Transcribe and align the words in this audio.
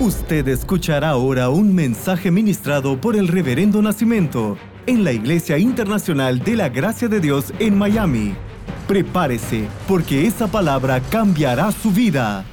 Usted 0.00 0.46
escuchará 0.46 1.08
ahora 1.08 1.48
un 1.48 1.74
mensaje 1.74 2.30
ministrado 2.30 3.00
por 3.00 3.16
el 3.16 3.26
Reverendo 3.26 3.82
Nacimiento 3.82 4.56
en 4.86 5.02
la 5.02 5.10
Iglesia 5.10 5.58
Internacional 5.58 6.38
de 6.38 6.54
la 6.54 6.68
Gracia 6.68 7.08
de 7.08 7.18
Dios 7.18 7.52
en 7.58 7.76
Miami. 7.76 8.36
Prepárese, 8.86 9.66
porque 9.88 10.24
esa 10.24 10.46
palabra 10.46 11.00
cambiará 11.00 11.72
su 11.72 11.90
vida. 11.90 12.44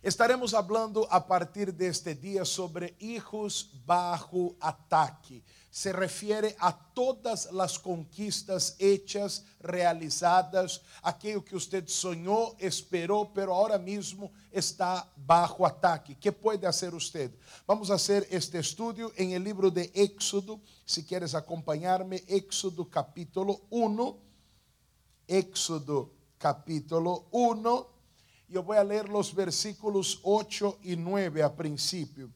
Estaremos 0.00 0.54
hablando 0.54 1.08
a 1.10 1.26
partir 1.26 1.74
de 1.74 1.88
este 1.88 2.14
día 2.14 2.44
sobre 2.44 2.94
hijos 3.00 3.72
bajo 3.84 4.54
ataque. 4.60 5.42
Se 5.72 5.90
refiere 5.90 6.54
a 6.58 6.78
todas 6.92 7.50
las 7.50 7.78
conquistas 7.78 8.76
hechas, 8.78 9.46
realizadas, 9.58 10.82
aquello 11.00 11.42
que 11.42 11.56
usted 11.56 11.88
soñó, 11.88 12.54
esperó, 12.58 13.32
pero 13.32 13.54
ahora 13.54 13.78
mismo 13.78 14.30
está 14.50 15.10
bajo 15.16 15.66
ataque. 15.66 16.14
¿Qué 16.20 16.30
puede 16.30 16.66
hacer 16.66 16.94
usted? 16.94 17.34
Vamos 17.66 17.90
a 17.90 17.94
hacer 17.94 18.28
este 18.30 18.58
estudio 18.58 19.12
en 19.16 19.30
el 19.30 19.42
libro 19.42 19.70
de 19.70 19.90
Éxodo. 19.94 20.60
Si 20.84 21.06
quieres 21.06 21.34
acompañarme, 21.34 22.22
Éxodo 22.28 22.86
capítulo 22.90 23.62
1. 23.70 24.18
Éxodo 25.26 26.12
capítulo 26.36 27.28
1. 27.30 27.88
Yo 28.48 28.62
voy 28.62 28.76
a 28.76 28.84
leer 28.84 29.08
los 29.08 29.34
versículos 29.34 30.20
8 30.22 30.80
y 30.82 30.96
9 30.96 31.42
a 31.42 31.56
principio. 31.56 32.30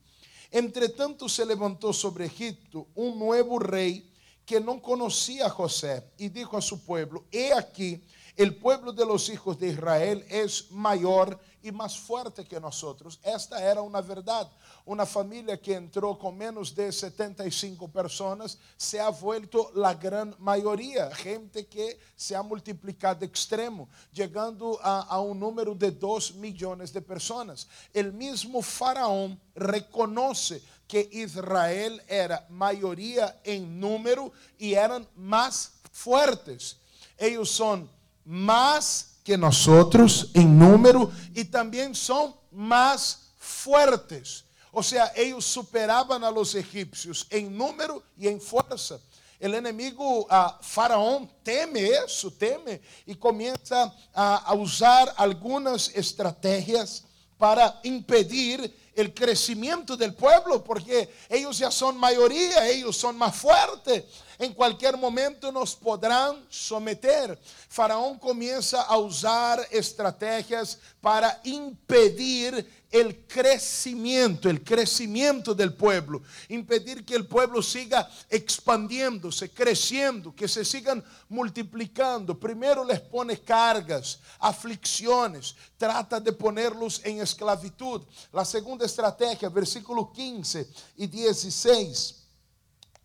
Entretanto 0.52 1.28
se 1.28 1.44
levantou 1.44 1.92
sobre 1.92 2.24
Egipto 2.24 2.86
um 2.96 3.14
novo 3.14 3.58
rei 3.58 4.10
que 4.44 4.60
não 4.60 4.78
conhecia 4.78 5.46
a 5.46 5.50
José 5.50 6.04
e 6.18 6.28
dijo 6.28 6.56
a 6.56 6.60
su 6.60 6.84
pueblo, 6.84 7.26
he 7.32 7.52
aqui, 7.52 8.00
el 8.36 8.54
pueblo 8.54 8.92
de 8.92 9.04
los 9.04 9.28
hijos 9.28 9.58
de 9.58 9.68
Israel 9.68 10.24
es 10.28 10.70
mayor 10.70 11.38
e 11.66 11.72
mais 11.72 11.96
forte 11.96 12.44
que 12.44 12.60
nós 12.60 12.80
outros. 12.84 13.18
Esta 13.24 13.58
era 13.58 13.82
uma 13.82 14.00
verdade. 14.00 14.50
Uma 14.86 15.04
família 15.04 15.56
que 15.56 15.72
entrou 15.72 16.14
com 16.14 16.30
menos 16.30 16.70
de 16.70 16.92
75 16.92 17.88
pessoas 17.88 18.56
se 18.78 19.00
ha 19.00 19.10
vuelto 19.10 19.72
a 19.84 19.92
grande 19.92 20.36
maioria, 20.38 21.10
gente 21.10 21.64
que 21.64 21.98
se 22.16 22.36
ha 22.36 22.42
multiplicado 22.42 23.24
extremo, 23.24 23.88
chegando 24.12 24.78
a, 24.80 25.16
a 25.16 25.20
um 25.20 25.34
número 25.34 25.74
de 25.74 25.90
2 25.90 26.32
milhões 26.32 26.92
de 26.92 27.00
pessoas. 27.00 27.66
O 27.92 28.12
mesmo 28.12 28.62
faraó 28.62 29.30
reconhece 29.56 30.62
que 30.86 31.08
Israel 31.10 31.98
era 32.06 32.46
maioria 32.48 33.36
em 33.44 33.60
número 33.60 34.32
e 34.56 34.76
eram 34.76 35.04
mais 35.16 35.72
fortes. 35.90 36.76
Eles 37.18 37.50
são 37.50 37.90
mais 38.24 39.15
que 39.26 39.36
nós 39.36 39.66
outros 39.66 40.30
em 40.36 40.46
número 40.46 41.12
e 41.34 41.44
também 41.44 41.92
são 41.92 42.38
mais 42.52 43.32
fortes. 43.36 44.44
Ou 44.70 44.84
seja, 44.84 45.10
eles 45.16 45.44
superavam 45.44 46.24
a 46.24 46.28
los 46.28 46.54
egípcios 46.54 47.26
em 47.32 47.50
número 47.50 48.00
e 48.16 48.28
em 48.28 48.38
força. 48.38 49.02
O 49.40 49.46
inimigo, 49.48 50.28
a 50.30 50.56
Faraó, 50.62 51.22
teme 51.42 51.80
isso, 51.80 52.30
teme, 52.30 52.80
e 53.04 53.16
começa 53.16 53.92
a 54.14 54.54
usar 54.54 55.12
algumas 55.16 55.90
estratégias 55.96 57.02
para 57.36 57.80
impedir 57.82 58.72
o 58.96 59.10
crescimento 59.10 59.96
do 59.96 60.12
povo, 60.12 60.60
porque 60.60 61.08
eles 61.28 61.56
já 61.56 61.72
são 61.72 61.92
maioria, 61.92 62.72
eles 62.72 62.96
são 62.96 63.12
mais 63.12 63.34
fortes. 63.34 64.04
En 64.38 64.52
cualquier 64.52 64.96
momento 64.96 65.50
nos 65.50 65.74
podrán 65.74 66.44
someter. 66.48 67.38
Faraón 67.68 68.18
comienza 68.18 68.82
a 68.82 68.98
usar 68.98 69.66
estrategias 69.70 70.78
para 71.00 71.40
impedir 71.44 72.66
el 72.90 73.26
crecimiento, 73.26 74.48
el 74.48 74.62
crecimiento 74.62 75.54
del 75.54 75.74
pueblo, 75.74 76.22
impedir 76.48 77.04
que 77.04 77.14
el 77.14 77.26
pueblo 77.26 77.60
siga 77.60 78.08
expandiéndose, 78.30 79.50
creciendo, 79.50 80.34
que 80.34 80.48
se 80.48 80.64
sigan 80.64 81.04
multiplicando. 81.28 82.38
Primero 82.38 82.84
les 82.84 83.00
pone 83.00 83.38
cargas, 83.40 84.20
aflicciones, 84.38 85.56
trata 85.76 86.20
de 86.20 86.32
ponerlos 86.32 87.00
en 87.04 87.20
esclavitud. 87.20 88.02
La 88.32 88.44
segunda 88.44 88.86
estrategia, 88.86 89.48
versículo 89.48 90.12
15 90.12 90.68
y 90.96 91.06
16. 91.06 92.25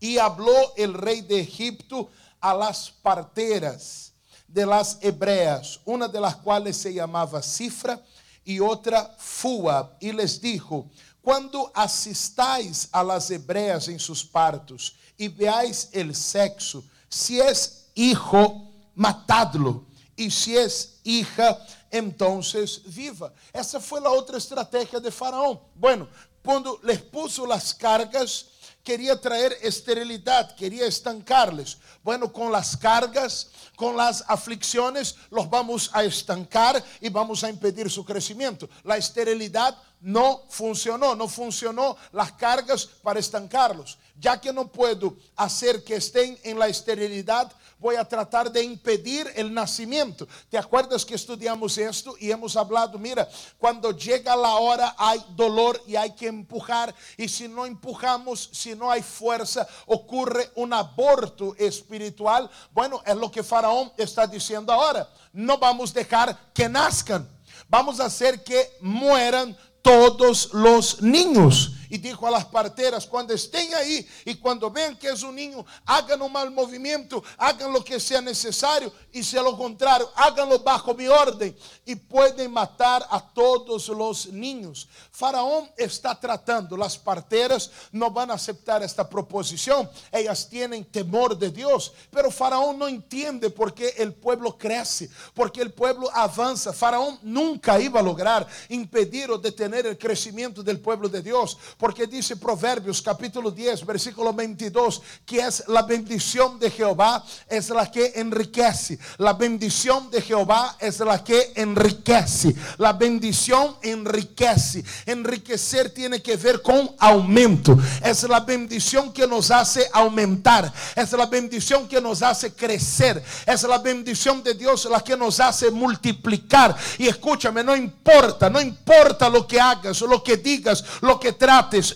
Y 0.01 0.17
habló 0.17 0.75
el 0.75 0.93
rey 0.93 1.21
de 1.21 1.39
Egipto 1.39 2.09
a 2.41 2.53
las 2.53 2.91
parteras 2.91 4.11
de 4.45 4.65
las 4.65 4.97
hebreas, 4.99 5.79
una 5.85 6.09
de 6.09 6.19
las 6.19 6.35
cuales 6.35 6.75
se 6.75 6.93
llamaba 6.93 7.41
Cifra 7.41 8.03
y 8.43 8.59
otra 8.59 9.15
Fua, 9.17 9.95
y 10.01 10.11
les 10.11 10.41
dijo, 10.41 10.89
cuando 11.21 11.71
asistáis 11.73 12.89
a 12.91 13.03
las 13.03 13.29
hebreas 13.31 13.87
en 13.87 13.99
sus 13.99 14.25
partos 14.25 14.95
y 15.15 15.29
veáis 15.29 15.87
el 15.93 16.13
sexo, 16.13 16.83
si 17.07 17.39
es 17.39 17.85
hijo, 17.93 18.69
matadlo, 18.95 19.85
y 20.15 20.29
si 20.29 20.57
es 20.57 20.99
hija, 21.03 21.57
entonces 21.89 22.81
viva. 22.85 23.33
Esa 23.53 23.79
fue 23.79 24.01
la 24.01 24.09
otra 24.09 24.37
estrategia 24.37 24.99
de 24.99 25.11
Faraón. 25.11 25.59
Bueno, 25.75 26.07
cuando 26.43 26.79
les 26.83 27.01
puso 27.01 27.45
las 27.45 27.73
cargas, 27.73 28.47
quería 28.83 29.19
traer 29.19 29.57
esterilidad, 29.61 30.55
quería 30.55 30.85
estancarles. 30.85 31.77
Bueno, 32.03 32.31
con 32.31 32.51
las 32.51 32.75
cargas, 32.75 33.49
con 33.75 33.95
las 33.95 34.23
aflicciones, 34.27 35.15
los 35.29 35.49
vamos 35.49 35.89
a 35.93 36.03
estancar 36.03 36.83
y 36.99 37.09
vamos 37.09 37.43
a 37.43 37.49
impedir 37.49 37.89
su 37.89 38.03
crecimiento. 38.03 38.69
La 38.83 38.97
esterilidad 38.97 39.77
no 40.01 40.43
funcionó, 40.49 41.15
no 41.15 41.27
funcionó 41.27 41.95
las 42.11 42.33
cargas 42.33 42.85
para 42.85 43.19
estancarlos. 43.19 43.97
Ya 44.19 44.39
que 44.39 44.51
no 44.51 44.67
puedo 44.67 45.15
hacer 45.35 45.83
que 45.83 45.95
estén 45.95 46.37
en 46.43 46.59
la 46.59 46.67
esterilidad, 46.67 47.51
voy 47.79 47.95
a 47.95 48.05
tratar 48.05 48.51
de 48.51 48.63
impedir 48.63 49.31
el 49.35 49.51
nacimiento. 49.51 50.27
¿Te 50.49 50.57
acuerdas 50.57 51.03
que 51.03 51.15
estudiamos 51.15 51.77
esto 51.79 52.15
y 52.19 52.29
hemos 52.29 52.55
hablado? 52.55 52.99
Mira, 52.99 53.27
cuando 53.57 53.91
llega 53.91 54.35
la 54.35 54.55
hora 54.55 54.95
hay 54.97 55.23
dolor 55.35 55.81
y 55.87 55.95
hay 55.95 56.11
que 56.11 56.27
empujar. 56.27 56.93
Y 57.17 57.27
si 57.27 57.47
no 57.47 57.65
empujamos, 57.65 58.49
si 58.51 58.75
no 58.75 58.91
hay 58.91 59.01
fuerza, 59.01 59.67
ocurre 59.87 60.51
un 60.55 60.73
aborto 60.73 61.55
espiritual. 61.57 62.49
Bueno, 62.71 63.01
es 63.05 63.15
lo 63.15 63.31
que 63.31 63.41
Faraón 63.41 63.91
está 63.97 64.27
diciendo 64.27 64.71
ahora. 64.71 65.09
No 65.33 65.57
vamos 65.57 65.91
a 65.91 65.93
dejar 65.95 66.51
que 66.53 66.69
nazcan. 66.69 67.27
Vamos 67.67 67.99
a 67.99 68.05
hacer 68.05 68.43
que 68.43 68.77
mueran 68.81 69.57
todos 69.81 70.49
los 70.53 71.01
niños. 71.01 71.73
Y 71.91 71.97
dijo 71.97 72.25
a 72.25 72.31
las 72.31 72.45
parteras, 72.45 73.05
cuando 73.05 73.33
estén 73.33 73.73
ahí 73.73 74.07
y 74.23 74.35
cuando 74.35 74.71
vean 74.71 74.95
que 74.95 75.09
es 75.09 75.23
un 75.23 75.35
niño, 75.35 75.65
hagan 75.85 76.21
un 76.21 76.31
mal 76.31 76.49
movimiento, 76.49 77.21
hagan 77.37 77.73
lo 77.73 77.83
que 77.83 77.99
sea 77.99 78.21
necesario 78.21 78.93
y 79.11 79.21
si 79.21 79.37
a 79.37 79.41
lo 79.41 79.57
contrario, 79.57 80.09
háganlo 80.15 80.59
bajo 80.59 80.93
mi 80.93 81.09
orden 81.09 81.53
y 81.85 81.95
pueden 81.95 82.49
matar 82.49 83.05
a 83.09 83.19
todos 83.19 83.89
los 83.89 84.27
niños. 84.27 84.87
Faraón 85.11 85.69
está 85.75 86.17
tratando, 86.17 86.77
las 86.77 86.97
parteras 86.97 87.69
no 87.91 88.09
van 88.09 88.31
a 88.31 88.35
aceptar 88.35 88.81
esta 88.83 89.09
proposición, 89.09 89.89
ellas 90.13 90.47
tienen 90.47 90.85
temor 90.85 91.37
de 91.37 91.49
Dios, 91.49 91.91
pero 92.09 92.31
Faraón 92.31 92.79
no 92.79 92.87
entiende 92.87 93.49
por 93.49 93.73
qué 93.73 93.95
el 93.97 94.13
pueblo 94.13 94.57
crece, 94.57 95.09
porque 95.33 95.61
el 95.61 95.73
pueblo 95.73 96.09
avanza. 96.13 96.71
Faraón 96.71 97.19
nunca 97.21 97.77
iba 97.81 97.99
a 97.99 98.03
lograr 98.03 98.47
impedir 98.69 99.29
o 99.29 99.37
detener 99.37 99.87
el 99.87 99.97
crecimiento 99.97 100.63
del 100.63 100.79
pueblo 100.79 101.09
de 101.09 101.21
Dios 101.21 101.57
porque 101.81 102.05
dice 102.05 102.35
Proverbios 102.35 103.01
capítulo 103.01 103.49
10, 103.49 103.87
versículo 103.87 104.31
22, 104.31 105.01
que 105.25 105.39
es 105.39 105.63
la 105.67 105.81
bendición 105.81 106.59
de 106.59 106.69
Jehová, 106.69 107.25
es 107.49 107.71
la 107.71 107.89
que 107.89 108.13
enriquece. 108.17 108.99
La 109.17 109.33
bendición 109.33 110.11
de 110.11 110.21
Jehová 110.21 110.77
es 110.79 110.99
la 110.99 111.23
que 111.23 111.53
enriquece. 111.55 112.55
La 112.77 112.93
bendición 112.93 113.77
enriquece. 113.81 114.85
Enriquecer 115.07 115.89
tiene 115.89 116.21
que 116.21 116.37
ver 116.37 116.61
con 116.61 116.91
aumento. 116.99 117.75
Es 118.03 118.21
la 118.29 118.41
bendición 118.41 119.11
que 119.11 119.25
nos 119.25 119.49
hace 119.49 119.89
aumentar. 119.91 120.71
Es 120.95 121.11
la 121.13 121.25
bendición 121.25 121.87
que 121.87 121.99
nos 121.99 122.21
hace 122.21 122.53
crecer. 122.53 123.23
Es 123.47 123.63
la 123.63 123.79
bendición 123.79 124.43
de 124.43 124.53
Dios 124.53 124.85
la 124.85 124.99
que 124.99 125.17
nos 125.17 125.39
hace 125.39 125.71
multiplicar. 125.71 126.75
Y 126.99 127.07
escúchame, 127.07 127.63
no 127.63 127.75
importa, 127.75 128.51
no 128.51 128.61
importa 128.61 129.27
lo 129.29 129.47
que 129.47 129.59
hagas, 129.59 129.99
lo 130.01 130.23
que 130.23 130.37
digas, 130.37 130.85
lo 131.01 131.19
que 131.19 131.33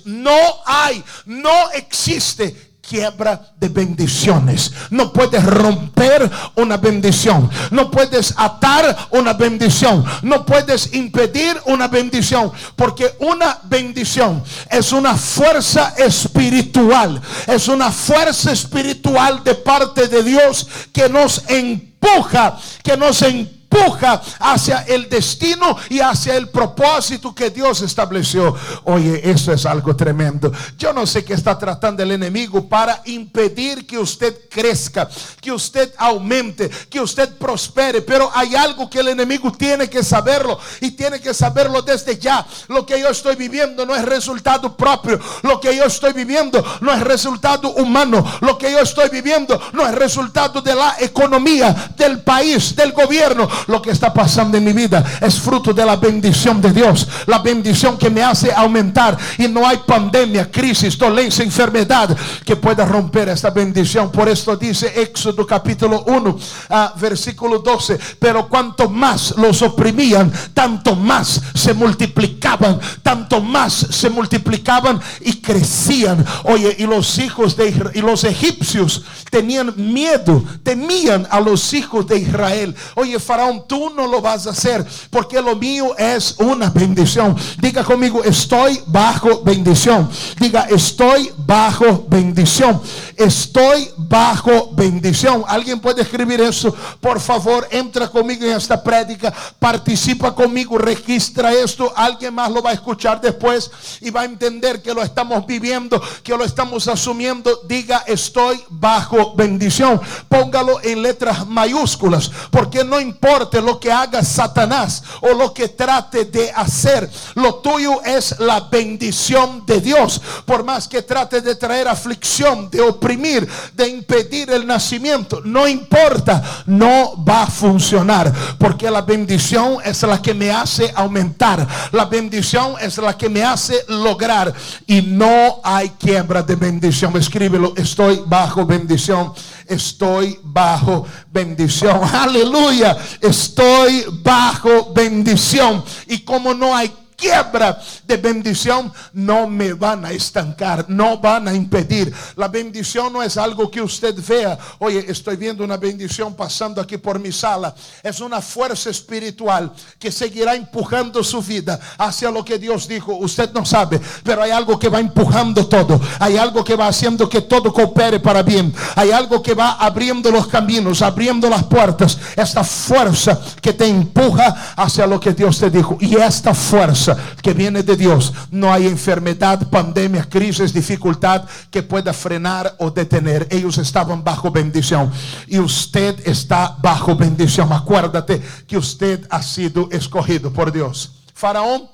no 0.06 0.38
hay, 0.66 1.04
no 1.25 1.72
existe 1.72 2.75
quiebra 2.88 3.54
de 3.60 3.69
bendiciones. 3.69 4.72
No 4.89 5.12
puedes 5.12 5.44
romper 5.44 6.30
una 6.56 6.77
bendición. 6.77 7.50
No 7.72 7.89
puedes 7.89 8.33
atar 8.38 9.07
una 9.12 9.33
bendición. 9.33 10.06
No 10.22 10.45
puedes 10.45 10.94
impedir 10.94 11.60
una 11.66 11.88
bendición. 11.88 12.51
Porque 12.75 13.16
una 13.19 13.60
bendición 13.63 14.44
es 14.69 14.92
una 14.92 15.16
fuerza 15.16 15.94
espiritual. 15.98 17.21
Es 17.48 17.68
una 17.68 17.92
fuerza 17.92 18.51
espiritual 18.51 19.44
de 19.44 19.56
parte 19.56 20.07
de 20.07 20.24
Dios 20.24 20.68
que 20.94 21.10
nos 21.10 21.44
empuja, 21.50 22.57
que 22.83 22.95
nos 22.95 23.21
empuja 23.21 23.65
empuja 23.76 24.22
hacia 24.40 24.82
el 24.88 25.10
destino 25.10 25.78
y 25.90 26.00
hacia 26.00 26.36
el 26.36 26.50
propósito 26.50 27.34
que 27.34 27.50
Dios 27.50 27.82
estableció. 27.82 28.56
Oye, 28.84 29.22
eso 29.30 29.52
es 29.52 29.66
algo 29.66 29.96
tremendo. 29.96 30.52
Yo 30.78 30.94
no 30.94 31.06
sé 31.06 31.24
qué 31.24 31.34
está 31.34 31.58
tratando 31.58 32.04
el 32.04 32.12
enemigo 32.12 32.68
para 32.68 33.02
impedir 33.06 33.86
que 33.86 33.98
usted 33.98 34.50
crezca, 34.50 35.10
que 35.42 35.52
usted 35.52 35.94
aumente, 35.98 36.70
que 36.90 37.02
usted 37.02 37.38
prospere, 37.38 38.02
pero 38.02 38.30
hay 38.34 38.56
algo 38.56 38.90
que 38.90 39.00
el 39.00 39.10
enemigo 39.10 39.52
tiene 39.52 39.90
que 39.90 40.04
saberlo 40.04 40.58
y 40.82 40.92
tiene 40.92 41.20
que 41.20 41.34
saberlo 41.34 41.82
desde 41.82 42.18
ya. 42.18 42.46
Lo 42.68 42.86
que 42.86 43.00
yo 43.00 43.10
estoy 43.10 43.36
viviendo 43.36 43.86
no 43.86 43.96
es 43.96 44.06
resultado 44.06 44.76
propio, 44.76 45.20
lo 45.44 45.60
que 45.60 45.76
yo 45.76 45.86
estoy 45.86 46.14
viviendo 46.14 46.64
no 46.82 46.94
es 46.94 47.02
resultado 47.02 47.72
humano, 47.72 48.24
lo 48.42 48.58
que 48.58 48.72
yo 48.72 48.80
estoy 48.80 49.10
viviendo 49.10 49.60
no 49.74 49.86
es 49.86 49.96
resultado 49.96 50.62
de 50.62 50.76
la 50.76 50.96
economía, 51.00 51.94
del 51.98 52.22
país, 52.22 52.76
del 52.76 52.92
gobierno. 52.92 53.48
Lo 53.68 53.82
que 53.82 53.92
está 53.92 54.14
pasando 54.14 54.58
en 54.58 54.64
mi 54.64 54.74
vida 54.74 55.04
es 55.22 55.40
fruto 55.40 55.74
de 55.74 55.86
la 55.86 55.96
bendición 55.96 56.62
de 56.62 56.72
Dios, 56.72 57.08
la 57.28 57.40
bendición 57.40 57.98
que 57.98 58.10
me 58.10 58.24
hace 58.24 58.52
aumentar 58.52 59.18
y 59.38 59.48
no 59.48 59.68
hay 59.68 59.78
pandemia, 59.86 60.52
crisis, 60.52 60.98
dolencia, 60.98 61.44
enfermedad 61.44 62.16
que 62.44 62.56
pueda 62.56 62.86
romper 62.86 63.30
esta 63.30 63.50
bendición. 63.50 64.12
Por 64.12 64.30
esto 64.30 64.56
dice 64.56 64.94
Éxodo 65.02 65.46
capítulo 65.46 66.04
1, 66.08 66.38
ah, 66.70 66.94
versículo 67.00 67.60
12, 67.60 68.00
pero 68.20 68.48
cuanto 68.48 68.90
más 68.90 69.36
los 69.38 69.62
oprimían, 69.62 70.32
tanto 70.54 70.96
más 70.96 71.42
se 71.54 71.74
multiplicaban, 71.74 72.80
tanto 73.02 73.42
más 73.42 73.74
se 73.74 74.10
multiplicaban 74.10 75.00
y 75.22 75.42
crecían. 75.42 76.26
Oye, 76.44 76.76
y 76.80 76.86
los 76.86 77.18
hijos 77.20 77.56
de 77.56 77.66
y 77.94 78.02
los 78.02 78.24
egipcios 78.24 79.04
tenían 79.30 79.74
miedo, 79.76 80.44
temían 80.64 81.28
a 81.30 81.40
los 81.40 81.74
hijos 81.74 82.08
de 82.08 82.20
Israel. 82.20 82.76
Oye, 82.96 83.20
Faraón, 83.20 83.44
tú 83.68 83.89
no 83.89 84.07
lo 84.07 84.21
vas 84.21 84.47
a 84.47 84.51
hacer 84.51 84.86
porque 85.09 85.42
lo 85.42 85.56
mío 85.56 85.95
es 85.97 86.36
una 86.39 86.69
bendición. 86.69 87.36
Diga 87.59 87.83
conmigo, 87.83 88.24
estoy 88.24 88.81
bajo 88.88 89.42
bendición. 89.42 90.09
Diga, 90.39 90.68
estoy 90.69 91.31
bajo 91.38 92.06
bendición. 92.07 92.81
Estoy 93.15 93.89
bajo 93.97 94.71
bendición. 94.74 95.44
¿Alguien 95.47 95.80
puede 95.80 96.01
escribir 96.01 96.42
eso? 96.42 96.75
Por 97.00 97.19
favor, 97.19 97.68
entra 97.71 98.07
conmigo 98.09 98.45
en 98.45 98.57
esta 98.57 98.81
prédica, 98.81 99.33
participa 99.59 100.33
conmigo, 100.33 100.77
registra 100.77 101.53
esto. 101.53 101.92
Alguien 101.95 102.33
más 102.33 102.51
lo 102.51 102.62
va 102.62 102.71
a 102.71 102.74
escuchar 102.74 103.21
después 103.21 103.71
y 104.01 104.09
va 104.09 104.21
a 104.21 104.25
entender 104.25 104.81
que 104.81 104.94
lo 104.94 105.01
estamos 105.01 105.45
viviendo, 105.45 106.01
que 106.24 106.36
lo 106.36 106.44
estamos 106.44 106.88
asumiendo. 106.88 107.62
Diga, 107.68 108.03
estoy 108.07 108.62
bajo 108.69 109.33
bendición. 109.36 110.01
Póngalo 110.27 110.81
en 110.83 111.01
letras 111.01 111.47
mayúsculas, 111.47 112.31
porque 112.51 112.83
no 112.83 113.00
importa 113.00 113.35
lo 113.62 113.80
que 113.80 113.92
haga 113.92 114.24
Satanás 114.24 115.04
o 115.22 115.34
lo 115.34 115.54
que 115.54 115.70
trate 115.70 116.26
de 116.26 116.52
hacer, 116.52 117.10
lo 117.36 117.56
tuyo 117.56 118.02
es 118.04 118.40
la 118.40 118.62
bendición 118.62 119.66
de 119.66 119.82
Dios. 119.82 120.22
Por 120.46 120.64
más 120.64 120.88
que 120.88 121.02
trate 121.02 121.42
de 121.42 121.56
traer 121.56 121.88
aflicción, 121.88 122.70
de 122.70 122.82
oprimir, 122.82 123.48
de 123.74 123.88
impedir 123.88 124.50
el 124.50 124.66
nacimiento, 124.66 125.42
no 125.44 125.68
importa, 125.68 126.44
no 126.66 127.24
va 127.24 127.44
a 127.44 127.48
funcionar, 127.48 128.32
porque 128.58 128.90
la 128.90 129.02
bendición 129.02 129.78
es 129.84 130.02
la 130.04 130.22
que 130.22 130.34
me 130.34 130.52
hace 130.52 130.92
aumentar, 130.96 131.68
la 131.92 132.06
bendición 132.06 132.76
es 132.81 132.98
la 132.98 133.18
que 133.18 133.30
me 133.30 133.44
hace 133.44 133.84
lograr 133.88 134.54
y 134.88 135.02
no 135.02 135.60
hay 135.64 135.90
quiebra 135.90 136.42
de 136.42 136.56
bendición. 136.56 137.16
Escríbelo, 137.18 137.74
estoy 137.76 138.24
bajo 138.26 138.66
bendición, 138.66 139.34
estoy 139.68 140.40
bajo 140.44 141.06
bendición. 141.32 142.02
Aleluya, 142.14 142.98
estoy 143.22 144.06
bajo 144.24 144.94
bendición. 144.94 145.84
Y 146.08 146.20
como 146.20 146.54
no 146.54 146.76
hay 146.76 146.92
quiebra 147.16 147.80
de 148.06 148.18
bendición 148.18 148.92
no 149.14 149.48
me 149.48 149.74
van 149.74 150.06
a 150.06 150.12
estancar, 150.12 150.86
no 150.88 151.18
van 151.18 151.48
a 151.48 151.54
impedir. 151.54 152.14
La 152.36 152.48
bendición 152.48 153.14
no 153.14 153.24
es 153.24 153.38
algo 153.38 153.70
que 153.70 153.82
usted 153.82 154.16
vea. 154.28 154.58
Oye, 154.80 155.06
estoy 155.08 155.36
viendo 155.36 155.64
una 155.64 155.78
bendición 155.78 156.36
pasando 156.36 156.82
aquí 156.82 156.98
por 156.98 157.20
mi 157.20 157.32
sala. 157.32 157.74
Es 158.04 158.20
una 158.20 158.42
fuerza 158.42 158.90
espiritual 158.90 159.72
que 160.00 160.12
seguirá 160.12 160.56
empujando 160.56 161.24
su 161.24 161.42
vida 161.42 161.80
hacia 161.98 162.32
lo 162.32 162.44
que 162.44 162.60
Dios 162.60 162.88
dijo. 162.88 163.16
Usted 163.16 163.52
no 163.54 163.66
sabe, 163.66 164.00
pero 164.24 164.42
hay 164.42 164.52
algo 164.52 164.78
que 164.78 164.90
va 164.90 165.00
empujando 165.00 165.68
todo. 165.68 166.00
Hay 166.20 166.38
algo 166.38 166.64
que 166.64 166.76
va 166.76 166.88
haciendo 166.88 167.30
que 167.30 167.42
todo 167.42 167.74
coopere 167.74 168.20
para 168.20 168.44
bien. 168.44 168.74
Hay 168.96 169.12
algo 169.12 169.42
que 169.42 169.54
va 169.54 169.74
abriendo 169.74 170.32
los 170.32 170.48
caminos, 170.48 171.02
abriendo 171.02 171.50
las 171.50 171.64
puertas. 171.64 172.18
Esta 172.36 172.64
fuerza 172.64 173.40
que 173.62 173.74
te 173.74 173.88
empuja 173.88 174.74
hacia 174.76 175.08
lo 175.08 175.20
que 175.20 175.34
Dios 175.34 175.60
te 175.60 175.70
dijo. 175.70 175.98
Y 176.00 176.16
esta 176.16 176.54
fuerza 176.54 177.05
que 177.42 177.54
viene 177.54 177.84
de 177.84 177.96
Dios. 177.96 178.34
No 178.52 178.72
hay 178.72 178.88
enfermedad, 178.88 179.69
pandemia, 179.69 180.24
crisis, 180.30 180.74
dificultad 180.74 181.46
que 181.69 181.84
pueda 181.84 182.13
frenar 182.13 182.75
o 182.80 182.92
detener. 182.92 183.48
Ellos 183.50 183.78
estaban 183.78 184.24
bajo 184.24 184.52
bendición 184.52 185.12
y 185.48 185.60
usted 185.60 186.16
está 186.28 186.75
bajo 186.81 187.16
bendición. 187.16 187.72
Acuérdate 187.72 188.42
que 188.68 188.78
usted 188.78 189.25
ha 189.30 189.42
sido 189.42 189.90
escogido 189.92 190.52
por 190.52 190.72
Dios. 190.72 191.24
Faraón 191.34 191.90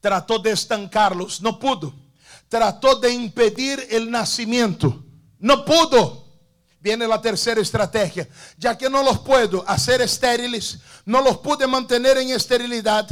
trató 0.00 0.38
de 0.38 0.50
estancarlos, 0.50 1.40
no 1.40 1.58
pudo. 1.58 1.94
Trató 2.48 2.96
de 2.96 3.12
impedir 3.12 3.86
el 3.90 4.10
nacimiento, 4.10 5.02
no 5.38 5.64
pudo. 5.64 6.22
Viene 6.80 7.06
la 7.06 7.20
tercera 7.20 7.60
estrategia. 7.60 8.28
Ya 8.58 8.76
que 8.76 8.90
no 8.90 9.02
los 9.04 9.20
puedo 9.20 9.64
hacer 9.68 10.02
estériles, 10.02 10.80
no 11.06 11.22
los 11.22 11.38
pude 11.38 11.66
mantener 11.66 12.18
en 12.18 12.30
esterilidad 12.30 13.08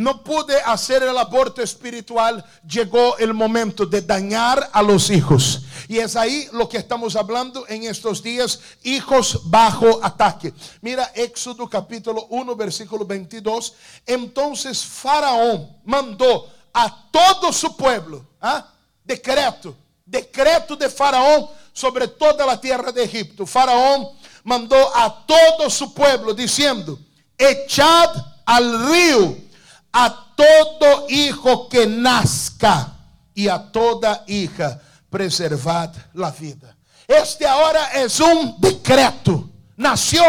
no 0.00 0.24
pude 0.24 0.58
hacer 0.62 1.02
el 1.02 1.18
aborto 1.18 1.60
espiritual, 1.60 2.42
llegó 2.66 3.18
el 3.18 3.34
momento 3.34 3.84
de 3.84 4.00
dañar 4.00 4.70
a 4.72 4.80
los 4.82 5.10
hijos. 5.10 5.60
Y 5.88 5.98
es 5.98 6.16
ahí 6.16 6.48
lo 6.52 6.70
que 6.70 6.78
estamos 6.78 7.16
hablando 7.16 7.66
en 7.68 7.82
estos 7.82 8.22
días, 8.22 8.60
hijos 8.82 9.42
bajo 9.50 10.02
ataque. 10.02 10.54
Mira 10.80 11.12
Éxodo 11.14 11.68
capítulo 11.68 12.26
1, 12.30 12.56
versículo 12.56 13.04
22. 13.04 13.74
Entonces 14.06 14.82
Faraón 14.82 15.68
mandó 15.84 16.48
a 16.72 17.10
todo 17.10 17.52
su 17.52 17.76
pueblo, 17.76 18.24
¿ah? 18.40 18.72
decreto, 19.04 19.76
decreto 20.06 20.76
de 20.76 20.88
Faraón 20.88 21.46
sobre 21.74 22.08
toda 22.08 22.46
la 22.46 22.58
tierra 22.58 22.90
de 22.90 23.04
Egipto. 23.04 23.44
Faraón 23.44 24.08
mandó 24.44 24.96
a 24.96 25.26
todo 25.26 25.68
su 25.68 25.92
pueblo 25.92 26.32
diciendo, 26.32 26.98
echad 27.36 28.14
al 28.46 28.90
río 28.90 29.49
a 29.92 30.34
todo 30.36 31.06
hijo 31.08 31.68
que 31.68 31.86
nazca 31.86 32.94
y 33.34 33.48
a 33.48 33.70
toda 33.70 34.24
hija 34.26 34.80
preservad 35.08 35.92
la 36.14 36.30
vida. 36.30 36.76
Este 37.06 37.46
ahora 37.46 37.86
es 37.92 38.20
un 38.20 38.56
decreto. 38.58 39.50
Nació. 39.76 40.22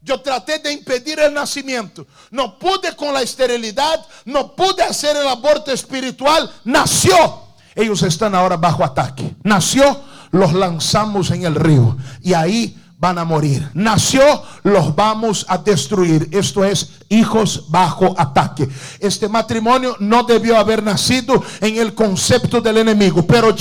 Yo 0.00 0.20
traté 0.22 0.58
de 0.58 0.72
impedir 0.72 1.18
el 1.18 1.34
nacimiento. 1.34 2.06
No 2.30 2.58
pude 2.58 2.96
con 2.96 3.12
la 3.12 3.20
esterilidad. 3.20 4.06
No 4.24 4.54
pude 4.54 4.82
hacer 4.82 5.16
el 5.16 5.28
aborto 5.28 5.70
espiritual. 5.70 6.50
Nació. 6.64 7.48
Ellos 7.74 8.02
están 8.02 8.34
ahora 8.34 8.56
bajo 8.56 8.84
ataque. 8.84 9.36
Nació. 9.42 10.00
Los 10.30 10.52
lanzamos 10.54 11.30
en 11.30 11.44
el 11.44 11.54
río. 11.54 11.96
Y 12.22 12.32
ahí 12.32 12.78
van 12.98 13.16
a 13.16 13.24
morir. 13.24 13.70
Nació, 13.74 14.20
los 14.64 14.94
vamos 14.94 15.46
a 15.48 15.56
destruir. 15.56 16.28
Esto 16.32 16.64
es 16.64 16.90
hijos 17.08 17.66
bajo 17.68 18.14
ataque. 18.18 18.68
Este 18.98 19.28
matrimonio 19.28 19.96
no 20.00 20.24
debió 20.24 20.58
haber 20.58 20.82
nacido 20.82 21.42
en 21.60 21.76
el 21.78 21.94
concepto 21.94 22.60
del 22.60 22.78
enemigo, 22.78 23.24
pero 23.24 23.54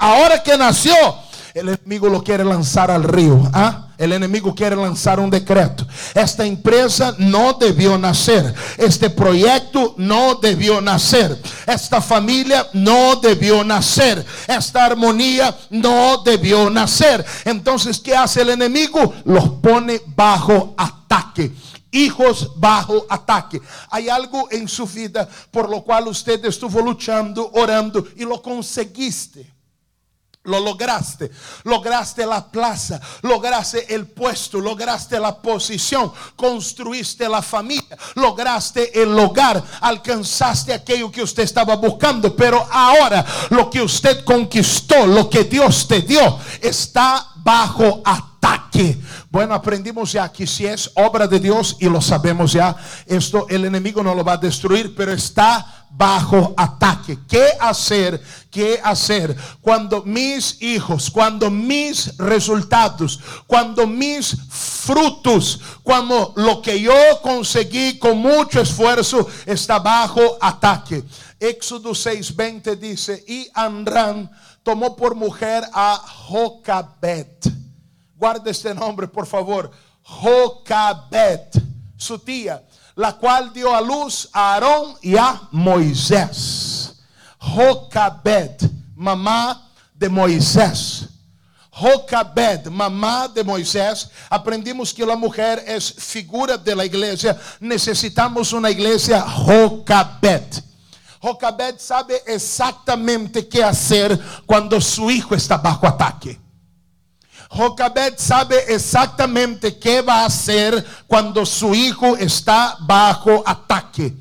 ahora 0.00 0.42
que 0.42 0.58
nació, 0.58 0.92
el 1.54 1.68
enemigo 1.68 2.08
lo 2.08 2.22
quiere 2.22 2.44
lanzar 2.44 2.90
al 2.90 3.04
río. 3.04 3.48
¿ah? 3.52 3.88
El 3.96 4.12
enemigo 4.12 4.54
quiere 4.54 4.74
lanzar 4.74 5.20
un 5.20 5.30
decreto. 5.30 5.86
Esta 6.14 6.44
empresa 6.44 7.14
no 7.18 7.54
debió 7.54 7.98
nacer. 7.98 8.54
Este 8.76 9.10
proyecto 9.10 9.94
no 9.96 10.36
debió 10.36 10.80
nacer. 10.80 11.40
Esta 11.66 12.00
familia 12.00 12.68
no 12.72 13.16
debió 13.16 13.64
nacer. 13.64 14.24
Esta 14.46 14.86
armonía 14.86 15.56
no 15.70 16.22
debió 16.24 16.70
nacer. 16.70 17.24
Entonces, 17.44 17.98
¿qué 17.98 18.14
hace 18.14 18.42
el 18.42 18.50
enemigo? 18.50 19.14
Los 19.24 19.48
pone 19.60 20.00
bajo 20.06 20.74
ataque 20.76 21.52
hijos 21.92 22.52
bajo 22.56 23.04
ataque. 23.08 23.60
Hay 23.90 24.08
algo 24.08 24.48
en 24.50 24.68
su 24.68 24.86
vida 24.86 25.28
por 25.50 25.68
lo 25.68 25.82
cual 25.82 26.08
usted 26.08 26.44
estuvo 26.44 26.80
luchando, 26.80 27.50
orando 27.52 28.06
y 28.16 28.24
lo 28.24 28.40
conseguiste. 28.40 29.59
Lo 30.44 30.58
lograste, 30.58 31.30
lograste 31.64 32.24
la 32.24 32.50
plaza, 32.50 32.98
lograste 33.20 33.94
el 33.94 34.06
puesto, 34.06 34.58
lograste 34.58 35.20
la 35.20 35.36
posición, 35.36 36.10
construiste 36.34 37.28
la 37.28 37.42
familia, 37.42 37.94
lograste 38.14 39.02
el 39.02 39.18
hogar, 39.18 39.62
alcanzaste 39.82 40.72
aquello 40.72 41.12
que 41.12 41.22
usted 41.22 41.42
estaba 41.42 41.76
buscando, 41.76 42.34
pero 42.34 42.66
ahora 42.72 43.22
lo 43.50 43.68
que 43.68 43.82
usted 43.82 44.24
conquistó, 44.24 45.06
lo 45.06 45.28
que 45.28 45.44
Dios 45.44 45.86
te 45.86 46.00
dio, 46.00 46.38
está 46.62 47.32
bajo 47.36 48.00
ataque. 48.02 48.98
Bueno, 49.28 49.54
aprendimos 49.54 50.12
ya 50.12 50.32
que 50.32 50.46
si 50.46 50.64
es 50.64 50.90
obra 50.94 51.26
de 51.26 51.38
Dios 51.38 51.76
y 51.80 51.90
lo 51.90 52.00
sabemos 52.00 52.52
ya, 52.52 52.74
esto 53.04 53.46
el 53.50 53.66
enemigo 53.66 54.02
no 54.02 54.14
lo 54.14 54.24
va 54.24 54.32
a 54.32 54.38
destruir, 54.38 54.94
pero 54.96 55.12
está 55.12 55.79
bajo 55.90 56.54
ataque. 56.56 57.18
¿Qué 57.28 57.48
hacer? 57.60 58.20
¿Qué 58.50 58.80
hacer 58.82 59.36
cuando 59.60 60.02
mis 60.02 60.60
hijos, 60.62 61.10
cuando 61.10 61.50
mis 61.50 62.16
resultados, 62.16 63.20
cuando 63.46 63.86
mis 63.86 64.36
frutos, 64.48 65.60
cuando 65.82 66.32
lo 66.36 66.62
que 66.62 66.80
yo 66.80 66.92
conseguí 67.22 67.98
con 67.98 68.18
mucho 68.18 68.60
esfuerzo 68.60 69.28
está 69.46 69.78
bajo 69.78 70.38
ataque? 70.40 71.04
Éxodo 71.38 71.90
6:20 71.90 72.76
dice, 72.76 73.24
y 73.26 73.48
Amram 73.54 74.28
tomó 74.62 74.96
por 74.96 75.14
mujer 75.14 75.64
a 75.72 75.96
Jocabet. 75.96 77.46
Guarda 78.16 78.50
este 78.50 78.74
nombre, 78.74 79.08
por 79.08 79.26
favor. 79.26 79.70
Jocabet, 80.02 81.62
su 81.96 82.18
tía 82.18 82.62
la 83.00 83.14
cual 83.14 83.50
dio 83.50 83.74
a 83.74 83.80
luz 83.80 84.28
a 84.30 84.52
Aarón 84.52 84.94
y 85.00 85.16
a 85.16 85.48
Moisés. 85.52 86.96
Jocabed, 87.38 88.60
mamá 88.94 89.70
de 89.94 90.10
Moisés. 90.10 91.08
Jocabed, 91.70 92.66
mamá 92.66 93.26
de 93.26 93.42
Moisés. 93.42 94.10
Aprendimos 94.28 94.92
que 94.92 95.06
la 95.06 95.16
mujer 95.16 95.64
es 95.66 95.94
figura 95.94 96.58
de 96.58 96.76
la 96.76 96.84
iglesia. 96.84 97.40
Necesitamos 97.58 98.52
una 98.52 98.70
iglesia 98.70 99.22
Jocabed. 99.22 100.62
Jocabed 101.22 101.76
sabe 101.78 102.22
exactamente 102.26 103.48
qué 103.48 103.64
hacer 103.64 104.20
cuando 104.44 104.78
su 104.78 105.10
hijo 105.10 105.34
está 105.34 105.56
bajo 105.56 105.86
ataque. 105.86 106.38
Jocabed 107.50 108.14
sabe 108.16 108.72
exactamente 108.72 109.76
qué 109.76 110.02
va 110.02 110.22
a 110.22 110.26
hacer 110.26 110.84
cuando 111.08 111.44
su 111.44 111.74
hijo 111.74 112.16
está 112.16 112.76
bajo 112.80 113.42
ataque. 113.44 114.14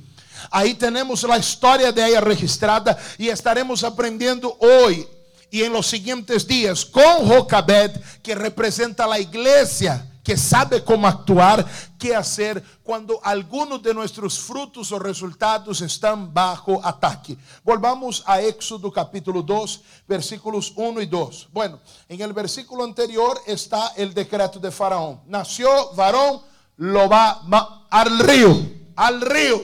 Ahí 0.50 0.74
tenemos 0.74 1.22
la 1.24 1.38
historia 1.38 1.92
de 1.92 2.08
ella 2.08 2.22
registrada 2.22 2.98
y 3.20 3.30
estaremos 3.30 3.84
aprendiendo 3.84 4.58
hoy 4.60 5.08
y 5.52 5.62
en 5.62 5.72
los 5.72 5.86
siguientes 5.86 6.48
días 6.48 6.84
con 6.84 7.28
Jocabed 7.28 7.92
que 8.24 8.34
representa 8.34 9.06
la 9.06 9.20
iglesia 9.20 10.06
que 10.30 10.38
sabe 10.38 10.84
cómo 10.84 11.08
actuar, 11.08 11.66
qué 11.98 12.16
hacer 12.16 12.64
cuando 12.84 13.20
algunos 13.24 13.82
de 13.82 13.96
nuestros 13.96 14.38
frutos 14.38 14.92
o 14.92 15.00
resultados 15.00 15.82
están 15.82 16.32
bajo 16.32 16.80
ataque. 16.84 17.36
Volvamos 17.64 18.24
a 18.28 18.40
Éxodo 18.40 18.92
capítulo 18.92 19.42
2, 19.42 19.82
versículos 20.08 20.72
1 20.76 21.02
y 21.02 21.08
2. 21.08 21.50
Bueno, 21.52 21.80
en 22.08 22.22
el 22.22 22.32
versículo 22.32 22.84
anterior 22.84 23.42
está 23.48 23.94
el 23.98 24.14
decreto 24.14 24.60
de 24.60 24.70
Faraón. 24.70 25.22
Nació 25.26 25.96
varón, 25.96 26.42
lo 26.78 27.10
va 27.10 27.42
al 27.90 28.20
río, 28.20 28.56
al 28.98 29.22
río, 29.22 29.64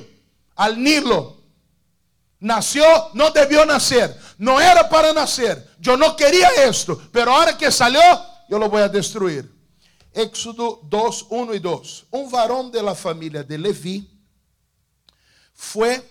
al 0.55 0.81
Nilo. 0.81 1.43
Nació, 2.39 2.83
no 3.13 3.29
debió 3.29 3.67
nacer, 3.67 4.19
no 4.39 4.59
era 4.59 4.89
para 4.89 5.13
nacer. 5.13 5.75
Yo 5.79 5.95
no 5.95 6.15
quería 6.15 6.49
esto, 6.63 6.99
pero 7.11 7.35
ahora 7.35 7.55
que 7.55 7.71
salió, 7.71 8.01
yo 8.49 8.57
lo 8.57 8.67
voy 8.67 8.81
a 8.81 8.89
destruir. 8.89 9.54
Éxodo 10.15 10.79
2, 10.89 11.27
1 11.29 11.53
y 11.55 11.59
2. 11.59 12.07
Un 12.11 12.31
varón 12.31 12.71
de 12.71 12.81
la 12.81 12.95
familia 12.95 13.43
de 13.43 13.57
Leví 13.57 14.09
fue 15.53 16.01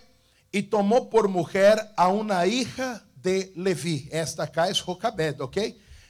y 0.53 0.63
tomó 0.65 1.09
por 1.09 1.27
mujer 1.27 1.81
a 1.97 2.09
una 2.09 2.47
hija 2.47 3.03
de 3.17 3.51
Leví. 3.57 4.07
Esta 4.13 4.43
acá 4.43 4.69
es 4.69 4.79
Jocabed, 4.83 5.41
¿ok? 5.41 5.57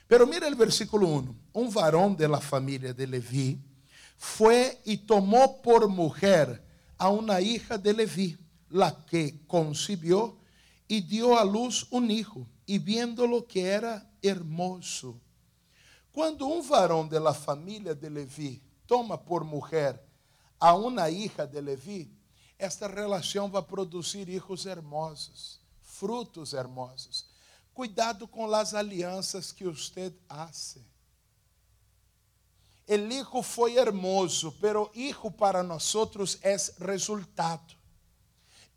Pero 0.07 0.27
mira 0.27 0.45
el 0.45 0.55
versículo 0.55 1.07
1. 1.07 1.35
Un 1.53 1.73
varón 1.73 2.17
de 2.17 2.27
la 2.27 2.41
familia 2.41 2.93
de 2.93 3.07
Leví 3.07 3.61
fue 4.17 4.77
y 4.83 4.97
tomó 4.97 5.61
por 5.61 5.87
mujer 5.87 6.61
a 6.97 7.09
una 7.09 7.39
hija 7.39 7.77
de 7.77 7.93
Leví, 7.93 8.37
la 8.69 9.05
que 9.05 9.39
concibió 9.47 10.37
y 10.85 10.99
dio 10.99 11.39
a 11.39 11.45
luz 11.45 11.87
un 11.91 12.11
hijo, 12.11 12.45
y 12.65 12.77
viéndolo 12.77 13.47
que 13.47 13.67
era 13.67 14.11
hermoso 14.21 15.21
quando 16.15 16.47
um 16.47 16.61
varão 16.61 17.05
de 17.05 17.19
la 17.19 17.33
família 17.33 17.93
de 17.93 18.07
Levi 18.07 18.63
toma 18.87 19.17
por 19.17 19.43
mulher 19.43 20.01
a 20.57 20.73
uma 20.73 21.09
hija 21.09 21.45
de 21.45 21.59
Levi, 21.59 22.09
esta 22.57 22.87
relação 22.87 23.51
vai 23.51 23.61
produzir 23.61 24.29
hijos 24.29 24.65
hermosos, 24.65 25.59
frutos 25.81 26.53
hermosos. 26.53 27.25
Cuidado 27.73 28.29
com 28.29 28.49
as 28.55 28.73
alianças 28.73 29.51
que 29.51 29.65
você 29.65 30.15
hace. 30.29 30.81
El 32.87 33.11
hijo 33.11 33.43
foi 33.43 33.75
hermoso, 33.75 34.53
pero 34.61 34.89
hijo 34.95 35.29
para 35.29 35.63
nós 35.63 35.93
é 36.41 36.55
resultado. 36.79 37.75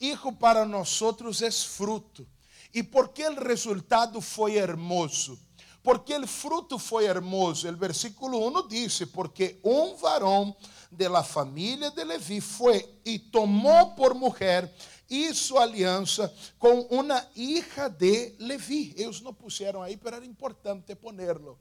Hijo 0.01 0.33
para 0.33 0.65
nós 0.65 1.01
é 1.41 1.53
fruto. 1.53 2.27
E 2.75 2.83
por 2.83 3.11
que 3.11 3.29
o 3.29 3.41
resultado 3.41 4.21
foi 4.21 4.57
hermoso? 4.57 5.39
Porque 5.89 6.13
el 6.13 6.29
fruto 6.29 6.79
fue 6.79 7.07
hermoso. 7.07 7.67
El 7.67 7.77
versículo 7.77 8.37
1 8.37 8.65
dice, 8.65 9.07
porque 9.07 9.59
un 9.63 9.99
varón 9.99 10.55
de 10.91 11.09
la 11.09 11.25
familia 11.25 11.91
de 11.91 12.05
Leví 12.05 12.43
fue 12.43 13.01
y 13.05 13.19
tomó 13.31 13.97
por 13.97 14.15
mujer 14.15 14.71
hizo 15.09 15.59
aliança 15.59 16.31
com 16.59 16.87
uma 16.91 17.27
hija 17.35 17.89
de 17.89 18.37
Levi. 18.39 18.93
Eles 18.99 19.23
não 19.23 19.33
puseram 19.33 19.81
aí, 19.81 19.97
pero 19.97 20.17
era 20.17 20.27
importante 20.27 20.95
ponerlo. 20.95 21.59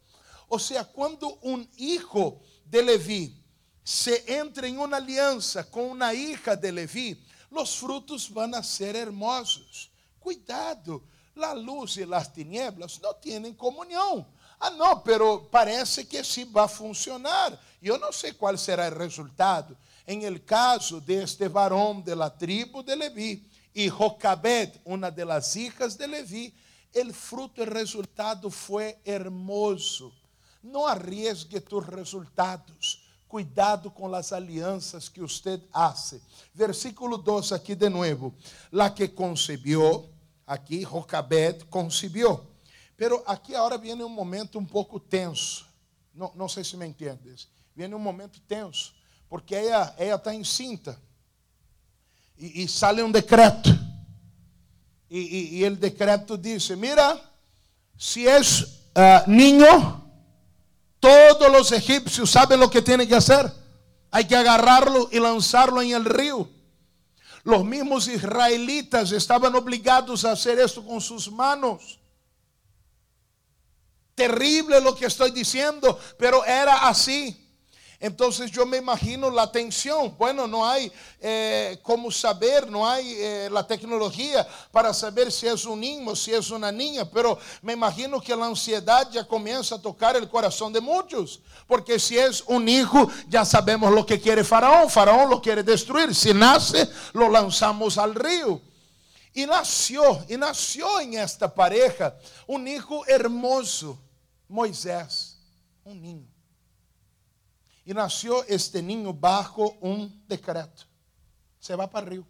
Ou 0.49 0.59
seja, 0.59 0.83
quando 0.83 1.39
um 1.41 1.65
hijo 1.77 2.37
de 2.65 2.81
Levi 2.81 3.33
se 3.81 4.25
entra 4.27 4.67
em 4.67 4.77
uma 4.77 4.97
aliança 4.97 5.63
com 5.63 5.89
uma 5.89 6.13
hija 6.13 6.53
de 6.53 6.69
Levi, 6.69 7.17
os 7.49 7.75
frutos 7.75 8.27
vão 8.27 8.53
a 8.55 8.61
ser 8.61 8.93
hermosos. 8.93 9.89
Cuidado 10.19 11.01
la 11.37 11.53
luz 11.53 11.97
y 11.97 12.05
las 12.05 12.33
tinieblas 12.33 12.99
no 13.01 13.13
tienen 13.15 13.53
comunión. 13.53 14.25
Ah, 14.59 14.71
no, 14.71 15.03
pero 15.03 15.47
parece 15.49 16.07
que 16.07 16.23
sí 16.23 16.43
va 16.45 16.63
a 16.63 16.67
funcionar. 16.67 17.59
Yo 17.79 17.97
no 17.97 18.11
sé 18.11 18.33
cuál 18.33 18.57
será 18.57 18.87
el 18.87 18.95
resultado. 18.95 19.75
En 20.05 20.23
el 20.23 20.43
caso 20.43 20.99
de 20.99 21.23
este 21.23 21.47
varón 21.47 22.03
de 22.03 22.15
la 22.15 22.35
tribu 22.35 22.81
de 22.81 22.95
Leví 22.95 23.47
y 23.73 23.87
Jocabed, 23.89 24.69
una 24.83 25.11
de 25.11 25.25
las 25.25 25.55
hijas 25.55 25.97
de 25.97 26.07
Leví, 26.07 26.53
el 26.93 27.13
fruto, 27.13 27.61
el 27.61 27.69
resultado 27.69 28.49
fue 28.49 28.99
hermoso. 29.05 30.11
No 30.63 30.87
arriesgue 30.87 31.61
tus 31.61 31.85
resultados. 31.85 33.03
Cuidado 33.27 33.91
com 33.91 34.13
as 34.15 34.31
alianças 34.31 35.09
que 35.09 35.21
usted 35.21 35.61
hace. 35.73 36.21
Versículo 36.53 37.17
2 37.17 37.51
aqui 37.51 37.75
de 37.75 37.89
novo. 37.89 38.33
La 38.71 38.89
que 38.93 39.09
concebió 39.09 40.09
Aqui 40.47 40.81
Jocabed 40.81 41.65
concebeu, 41.65 42.47
Pero 42.97 43.21
aqui 43.27 43.53
agora 43.53 43.77
vem 43.77 43.93
um 44.01 44.09
momento 44.09 44.57
um 44.57 44.65
pouco 44.65 44.99
tenso. 44.99 45.67
Não 46.13 46.31
não 46.33 46.49
sei 46.49 46.63
se 46.63 46.75
me 46.75 46.87
entiendes. 46.87 47.47
Vem 47.75 47.93
um 47.93 47.99
momento 47.99 48.41
tenso. 48.47 48.95
Porque 49.29 49.53
ela 49.53 49.93
está 49.99 50.33
encinta. 50.33 50.99
e 52.37 52.63
e 52.63 52.67
sale 52.67 53.03
um 53.03 53.11
decreto. 53.11 53.69
E 55.09 55.63
o 55.63 55.75
decreto 55.75 56.37
diz: 56.37 56.69
mira, 56.71 57.21
si 57.97 58.27
és 58.27 58.61
uh, 58.61 58.67
ah, 58.95 59.23
niño, 59.27 60.03
todos 60.99 61.61
os 61.61 61.71
egípcios 61.71 62.31
sabem 62.31 62.59
o 62.61 62.69
que 62.69 62.81
tem 62.81 62.97
que 63.05 63.13
fazer. 63.13 63.53
Hay 64.11 64.25
que 64.25 64.35
agarrarlo 64.35 65.07
e 65.11 65.19
lançarlo 65.19 65.81
em 65.81 65.91
el 65.91 66.03
rio. 66.03 66.49
Los 67.47 67.63
mismos 67.63 68.09
israelitas 68.09 69.13
estaban 69.13 69.55
obligados 69.55 70.25
a 70.25 70.33
hacer 70.33 70.59
esto 70.59 70.85
con 70.85 70.99
sus 70.99 71.31
manos. 71.31 71.97
Terrible 74.15 74.81
lo 74.81 74.93
que 74.93 75.05
estoy 75.05 75.31
diciendo, 75.31 75.97
pero 76.19 76.43
era 76.43 76.89
así. 76.89 77.46
Entonces 77.99 78.51
yo 78.51 78.63
me 78.65 78.77
imagino 78.77 79.31
la 79.31 79.51
tensión. 79.51 80.15
Bueno, 80.17 80.47
no 80.47 80.67
hay 80.67 80.91
eh, 81.19 81.79
cómo 81.81 82.11
saber, 82.11 82.69
no 82.69 82.87
hay 82.87 83.11
eh, 83.17 83.49
la 83.51 83.65
tecnología 83.65 84.47
para 84.71 84.93
saber 84.93 85.31
si 85.31 85.47
es 85.47 85.65
un 85.65 85.79
niño, 85.79 86.15
si 86.15 86.31
es 86.31 86.51
una 86.51 86.71
niña, 86.71 87.09
pero 87.09 87.39
me 87.63 87.73
imagino 87.73 88.21
que 88.21 88.35
la 88.35 88.45
ansiedad 88.45 89.09
ya 89.09 89.27
comienza 89.27 89.75
a 89.75 89.81
tocar 89.81 90.15
el 90.15 90.29
corazón 90.29 90.71
de 90.71 90.79
muchos. 90.79 91.41
Porque 91.65 91.97
si 91.97 92.17
es 92.19 92.43
un 92.45 92.69
hijo, 92.69 93.09
ya 93.27 93.43
sabemos 93.43 93.91
lo 93.91 94.05
que 94.05 94.21
quiere 94.21 94.43
Faraón. 94.43 94.89
Faraón 94.89 95.29
lo 95.29 95.41
quiere 95.41 95.63
destruir. 95.63 96.13
Si 96.13 96.33
nace, 96.33 96.87
lo 97.13 97.29
lanzamos 97.29 97.97
al 97.97 98.13
río. 98.13 98.61
Y 99.33 99.45
nació, 99.45 100.23
y 100.29 100.37
nació 100.37 100.99
en 100.99 101.15
esta 101.15 101.53
pareja 101.53 102.15
un 102.45 102.67
hijo 102.67 103.05
hermoso, 103.07 103.99
Moisés, 104.47 105.37
un 105.83 106.01
niño. 106.01 106.36
E 107.87 107.93
nasceu 107.93 108.43
este 108.49 108.81
niño 108.81 109.13
bajo 109.13 109.77
um 109.81 110.11
decreto. 110.27 110.85
Se 111.57 111.73
vai 111.73 111.87
para 111.87 112.05
o 112.05 112.09
rio. 112.09 112.27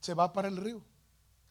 Se 0.00 0.14
vai 0.14 0.30
para 0.30 0.50
o 0.50 0.54
rio. 0.54 0.82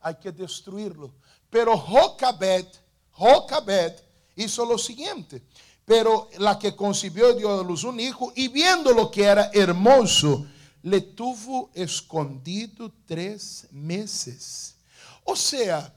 Há 0.02 0.12
que 0.12 0.32
destruí-lo. 0.32 1.14
Pero 1.52 1.78
Jocabed, 1.78 2.66
Jocabed 3.12 3.94
hizo 4.36 4.66
lo 4.66 4.80
siguiente. 4.80 5.44
Pero 5.86 6.32
la 6.40 6.58
que 6.58 6.76
concibió 6.76 7.36
dio 7.36 7.60
a 7.60 7.64
luz 7.64 7.84
un 7.84 8.00
hijo 8.00 8.34
y 8.36 8.48
viendo 8.48 8.92
lo 8.92 9.12
que 9.12 9.26
era 9.26 9.52
hermoso, 9.54 10.48
le 10.82 11.00
tuvo 11.00 11.70
escondido 11.76 12.92
tres 13.06 13.68
meses. 13.70 14.78
O 15.26 15.36
sea, 15.36 15.94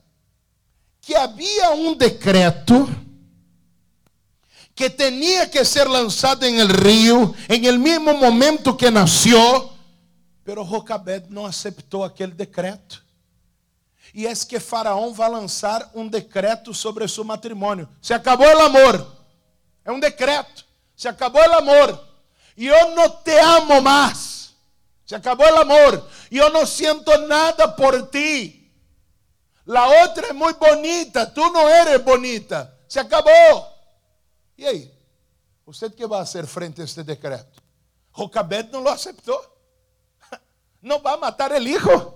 que 1.00 1.16
había 1.16 1.70
un 1.70 1.96
decreto 1.96 2.86
que 4.76 4.90
tenía 4.90 5.50
que 5.50 5.64
ser 5.64 5.88
lanzado 5.88 6.44
en 6.44 6.60
el 6.60 6.68
río 6.68 7.34
en 7.48 7.64
el 7.64 7.78
mismo 7.78 8.12
momento 8.12 8.76
que 8.76 8.90
nació, 8.90 9.72
pero 10.44 10.62
Jocabed 10.62 11.24
não 11.30 11.46
aceitou 11.46 12.04
aquele 12.04 12.32
decreto. 12.32 13.02
E 14.14 14.26
é 14.26 14.32
que 14.34 14.60
Faraó 14.60 15.10
vai 15.10 15.30
lançar 15.30 15.90
um 15.94 16.06
decreto 16.06 16.72
sobre 16.72 17.08
su 17.08 17.24
seu. 17.24 17.88
Se 18.00 18.14
acabou 18.14 18.46
o 18.46 18.60
amor. 18.60 19.14
É 19.84 19.90
um 19.90 19.98
decreto. 19.98 20.64
Se 20.94 21.08
acabou 21.08 21.42
o 21.42 21.54
amor. 21.54 21.98
E 22.56 22.66
eu 22.66 22.94
não 22.94 23.10
te 23.10 23.36
amo 23.38 23.80
mais. 23.82 24.54
Se 25.04 25.14
acabou 25.14 25.46
o 25.46 25.60
amor. 25.60 26.08
E 26.30 26.38
eu 26.38 26.50
não 26.50 26.64
sinto 26.64 27.16
nada 27.26 27.68
por 27.68 28.08
ti. 28.08 28.70
La 29.66 29.86
outra 30.02 30.28
é 30.28 30.32
muito 30.32 30.60
bonita. 30.60 31.26
Tú 31.26 31.50
não 31.50 31.68
eres 31.68 32.00
bonita. 32.02 32.72
Se 32.88 32.98
acabou. 32.98 33.75
E 34.58 34.66
aí? 34.66 34.90
Você 35.66 35.90
que 35.90 36.06
vai 36.06 36.20
fazer 36.20 36.46
frente 36.46 36.80
a 36.80 36.84
este 36.84 37.02
decreto? 37.02 37.62
Jocabed 38.16 38.70
não 38.72 38.82
o 38.84 38.88
aceitou. 38.88 39.40
Não 40.80 41.00
vai 41.00 41.16
matar 41.16 41.52
o 41.52 41.56
hijo. 41.56 42.14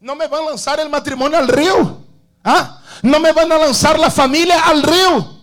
Não 0.00 0.14
me 0.14 0.26
vão 0.28 0.44
lançar 0.44 0.78
o 0.80 0.90
matrimônio 0.90 1.38
ao 1.38 1.46
rio. 1.46 2.04
Ah? 2.44 2.82
Não 3.02 3.20
me 3.20 3.32
vão 3.32 3.46
lançar 3.46 3.98
a 4.00 4.10
família 4.10 4.60
ao 4.60 4.76
rio. 4.76 5.38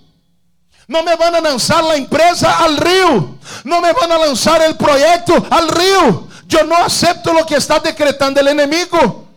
Não 0.87 1.03
me 1.03 1.15
vão 1.15 1.31
lançar 1.41 1.83
a 1.83 1.97
empresa 1.97 2.49
ao 2.49 2.73
rio. 2.75 3.39
Não 3.63 3.81
me 3.81 3.93
vão 3.93 4.07
lançar 4.19 4.61
o 4.69 4.75
projeto 4.75 5.33
ao 5.49 5.67
rio. 5.67 6.29
Eu 6.57 6.65
não 6.67 6.83
acepto 6.83 7.31
o 7.31 7.45
que 7.45 7.55
está 7.55 7.79
decretando 7.79 8.39
o 8.39 8.49
inimigo. 8.49 9.27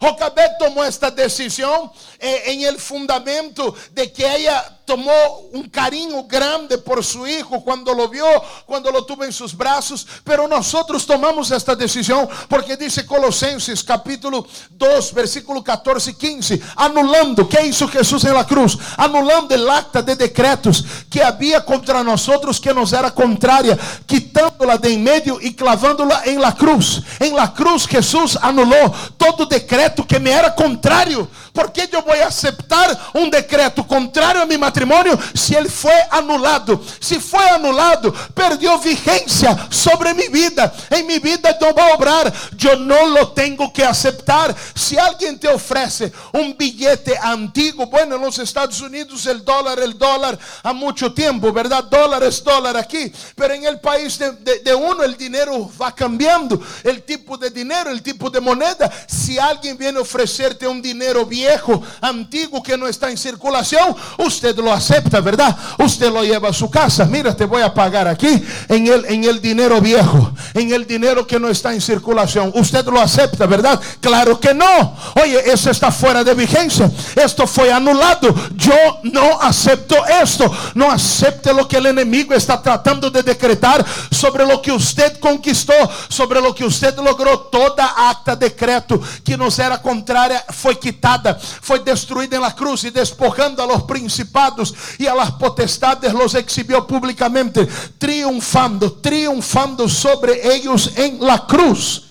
Jocabed 0.00 0.58
tomou 0.58 0.84
esta 0.84 1.10
decisão 1.10 1.92
eh, 2.20 2.52
em 2.52 2.64
el 2.64 2.78
fundamento 2.78 3.74
de 3.90 4.06
que 4.06 4.22
ela 4.22 4.77
tomó 4.88 5.12
un 5.52 5.68
cariño 5.68 6.24
grande 6.24 6.78
por 6.78 7.04
su 7.04 7.26
hijo 7.26 7.62
cuando 7.62 7.92
lo 7.92 8.08
vio, 8.08 8.24
cuando 8.64 8.90
lo 8.90 9.04
tuvo 9.04 9.22
en 9.22 9.34
sus 9.34 9.54
brazos, 9.54 10.06
pero 10.24 10.48
nosotros 10.48 11.04
tomamos 11.04 11.50
esta 11.50 11.76
decisión 11.76 12.26
porque 12.48 12.74
dice 12.74 13.04
Colosenses 13.04 13.84
capítulo 13.84 14.46
2, 14.70 15.12
versículo 15.12 15.62
14 15.62 16.12
y 16.12 16.14
15, 16.14 16.60
anulando, 16.76 17.46
¿qué 17.46 17.66
hizo 17.66 17.86
Jesús 17.86 18.24
en 18.24 18.32
la 18.32 18.46
cruz? 18.46 18.78
Anulando 18.96 19.54
el 19.54 19.68
acta 19.68 20.00
de 20.00 20.16
decretos 20.16 20.82
que 21.10 21.22
había 21.22 21.62
contra 21.62 22.02
nosotros 22.02 22.58
que 22.58 22.72
nos 22.72 22.90
era 22.94 23.10
contraria, 23.10 23.76
quitándola 24.06 24.78
de 24.78 24.94
en 24.94 25.04
medio 25.04 25.38
y 25.38 25.52
clavándola 25.52 26.22
en 26.24 26.40
la 26.40 26.54
cruz. 26.54 27.02
En 27.18 27.36
la 27.36 27.52
cruz 27.52 27.86
Jesús 27.86 28.38
anuló 28.40 28.90
todo 29.18 29.44
decreto 29.44 30.06
que 30.06 30.18
me 30.18 30.30
era 30.30 30.54
contrario. 30.54 31.28
¿Por 31.52 31.72
qué 31.72 31.88
yo 31.92 32.02
voy 32.02 32.20
a 32.20 32.28
aceptar 32.28 32.98
un 33.12 33.30
decreto 33.30 33.86
contrario 33.86 34.40
a 34.40 34.46
mi 34.46 34.56
matrimonio? 34.56 34.77
matrimônio 34.78 35.18
se 35.34 35.54
ele 35.54 35.68
foi 35.68 35.98
anulado. 36.10 36.80
Se 37.00 37.18
foi 37.18 37.48
anulado, 37.50 38.12
perdeu 38.34 38.78
vigência 38.78 39.56
sobre 39.70 40.14
minha 40.14 40.30
vida. 40.30 40.72
Em 40.90 41.02
minha 41.02 41.20
vida 41.20 41.56
não 41.60 41.72
vai 41.72 41.92
obrar. 41.92 42.32
Eu 42.62 42.78
não 42.78 43.06
lo 43.06 43.26
tenho 43.26 43.70
que 43.70 43.82
aceitar. 43.82 44.54
Se 44.74 44.98
alguém 44.98 45.36
te 45.36 45.48
oferece 45.48 46.12
um 46.34 46.52
bilhete 46.52 47.16
antigo, 47.24 47.86
bueno, 47.86 48.18
nos 48.18 48.38
Estados 48.38 48.80
Unidos 48.80 49.26
o 49.26 49.34
dólar, 49.38 49.78
o 49.78 49.94
dólar 49.94 50.38
há 50.62 50.72
muito 50.72 51.08
tempo, 51.10 51.52
verdade? 51.52 51.88
Dólar 51.88 52.22
é 52.22 52.30
dólar 52.30 52.76
aqui, 52.76 53.12
mas 53.36 53.50
em 53.50 53.64
el 53.64 53.78
país 53.78 54.16
de, 54.16 54.30
de, 54.32 54.60
de 54.60 54.74
uno 54.74 55.02
o 55.02 55.16
dinheiro 55.16 55.64
vai 55.64 55.92
cambiando, 55.92 56.62
o 56.84 57.00
tipo 57.00 57.36
de 57.36 57.50
dinheiro, 57.50 57.90
o 57.90 58.00
tipo 58.00 58.30
de 58.30 58.40
moneda. 58.40 58.90
Se 59.06 59.38
alguém 59.38 59.74
vem 59.74 59.96
oferecer-te 59.96 60.66
um 60.66 60.80
dinheiro 60.80 61.24
viejo, 61.24 61.82
antigo 62.02 62.62
que 62.62 62.76
não 62.76 62.88
está 62.88 63.10
em 63.10 63.16
circulação, 63.16 63.96
você 64.18 64.52
lo 64.60 64.67
acepta, 64.72 65.20
¿verdad? 65.20 65.56
Usted 65.78 66.12
lo 66.12 66.22
lleva 66.22 66.48
a 66.50 66.52
su 66.52 66.70
casa. 66.70 67.04
Mira, 67.04 67.34
te 67.34 67.44
voy 67.44 67.62
a 67.62 67.72
pagar 67.72 68.08
aquí 68.08 68.42
en 68.68 68.86
el, 68.86 69.04
en 69.06 69.24
el 69.24 69.40
dinero 69.40 69.80
viejo, 69.80 70.32
en 70.54 70.72
el 70.72 70.86
dinero 70.86 71.26
que 71.26 71.38
no 71.38 71.48
está 71.48 71.72
en 71.72 71.80
circulación. 71.80 72.52
Usted 72.54 72.84
lo 72.86 73.00
acepta, 73.00 73.46
¿verdad? 73.46 73.80
Claro 74.00 74.38
que 74.38 74.54
no. 74.54 74.96
Oye, 75.22 75.50
eso 75.50 75.70
está 75.70 75.90
fuera 75.90 76.24
de 76.24 76.34
vigencia. 76.34 76.90
Esto 77.16 77.46
fue 77.46 77.72
anulado. 77.72 78.34
Yo 78.54 78.74
no 79.04 79.40
acepto 79.40 79.96
esto. 80.06 80.50
No 80.74 80.90
acepte 80.90 81.52
lo 81.52 81.66
que 81.66 81.76
el 81.76 81.86
enemigo 81.86 82.34
está 82.34 82.60
tratando 82.60 83.10
de 83.10 83.22
decretar 83.22 83.84
sobre 84.10 84.46
lo 84.46 84.60
que 84.60 84.72
usted 84.72 85.18
conquistó, 85.18 85.74
sobre 86.08 86.40
lo 86.40 86.54
que 86.54 86.64
usted 86.64 86.96
logró. 86.98 87.38
Toda 87.50 88.10
acta 88.10 88.36
decreto 88.36 89.00
que 89.24 89.36
nos 89.36 89.58
era 89.58 89.80
contraria 89.80 90.44
fue 90.50 90.78
quitada, 90.78 91.38
fue 91.38 91.78
destruida 91.80 92.36
en 92.36 92.42
la 92.42 92.54
cruz 92.54 92.84
y 92.84 92.90
despojando 92.90 93.62
a 93.62 93.66
los 93.66 93.82
principados 93.84 94.57
y 94.98 95.06
a 95.06 95.14
las 95.14 95.32
potestades 95.32 96.12
los 96.12 96.34
exhibió 96.34 96.86
públicamente, 96.86 97.66
triunfando, 97.98 98.92
triunfando 98.92 99.88
sobre 99.88 100.54
ellos 100.54 100.92
en 100.96 101.20
la 101.20 101.46
cruz. 101.46 102.07